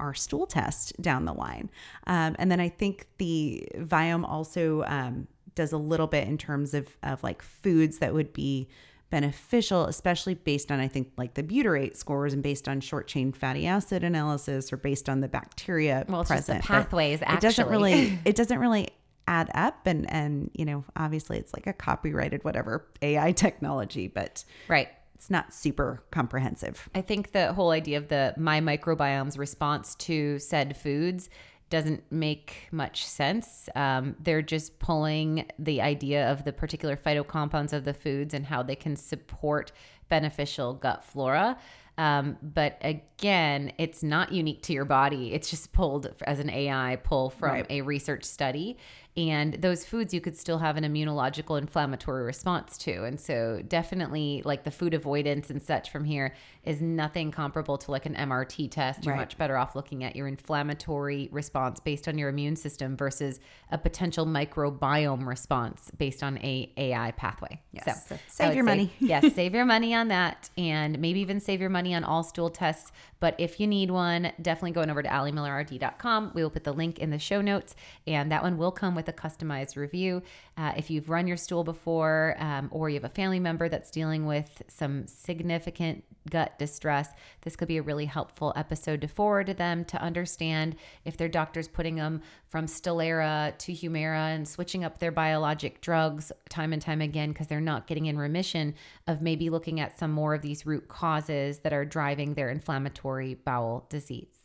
[0.01, 1.69] our stool test down the line
[2.07, 6.73] um, and then i think the viome also um, does a little bit in terms
[6.73, 8.67] of of like foods that would be
[9.11, 13.31] beneficial, especially based on, I think, like the butyrate scores and based on short chain
[13.33, 16.67] fatty acid analysis or based on the bacteria Well, it's just the present.
[16.67, 18.89] But pathways, It doesn't really, it doesn't really
[19.27, 19.85] add up.
[19.85, 24.87] And, and, you know, obviously it's like a copyrighted, whatever AI technology, but Right.
[25.21, 26.89] It's not super comprehensive.
[26.95, 31.29] I think the whole idea of the my microbiome's response to said foods
[31.69, 33.69] doesn't make much sense.
[33.75, 38.63] Um, they're just pulling the idea of the particular phytocompounds of the foods and how
[38.63, 39.71] they can support
[40.09, 41.55] beneficial gut flora.
[41.99, 45.33] Um, but again, it's not unique to your body.
[45.33, 47.65] It's just pulled as an AI pull from Right.
[47.69, 48.77] a research study.
[49.17, 53.03] And those foods you could still have an immunological inflammatory response to.
[53.03, 56.33] And so, definitely, like the food avoidance and such from here
[56.63, 59.03] is nothing comparable to like an MRT test.
[59.05, 59.21] You're Right.
[59.21, 63.39] much better off looking at your inflammatory response based on your immune system versus
[63.71, 67.61] a potential microbiome response based on a AI pathway.
[67.71, 68.07] Yes.
[68.07, 68.93] So, Save your say, money.
[68.99, 72.49] yes, save your money on that and maybe even save your money on all stool
[72.49, 72.91] tests.
[73.19, 76.31] But if you need one, definitely going over to AliMillerRD.com.
[76.33, 77.75] We will put the link in the show notes,
[78.07, 80.23] and that one will come with a customized review.
[80.57, 83.91] Uh, if you've run your stool before um, or you have a family member that's
[83.91, 89.47] dealing with some significant gut distress, this could be a really helpful episode to forward
[89.47, 94.83] to them to understand if their doctor's putting them from Stelara to Humira and switching
[94.83, 98.75] up their biologic drugs time and time again because they're not getting in remission,
[99.07, 103.35] of maybe looking at some more of these root causes that are driving their inflammatory
[103.35, 104.40] bowel disease.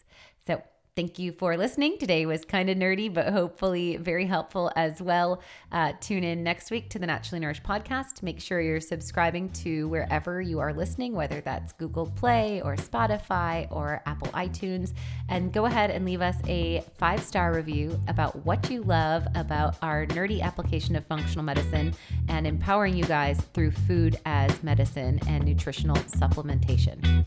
[0.96, 1.98] Thank you for listening.
[1.98, 5.42] Today was kind of nerdy, but hopefully very helpful as well.
[5.70, 8.22] Uh, tune in next week to the Naturally Nourished podcast.
[8.22, 13.70] Make sure you're subscribing to wherever you are listening, whether that's Google Play or Spotify
[13.70, 14.94] or Apple iTunes.
[15.28, 19.76] And go ahead and leave us a five star review about what you love about
[19.82, 21.94] our nerdy application of functional medicine
[22.30, 27.26] and empowering you guys through food as medicine and nutritional supplementation.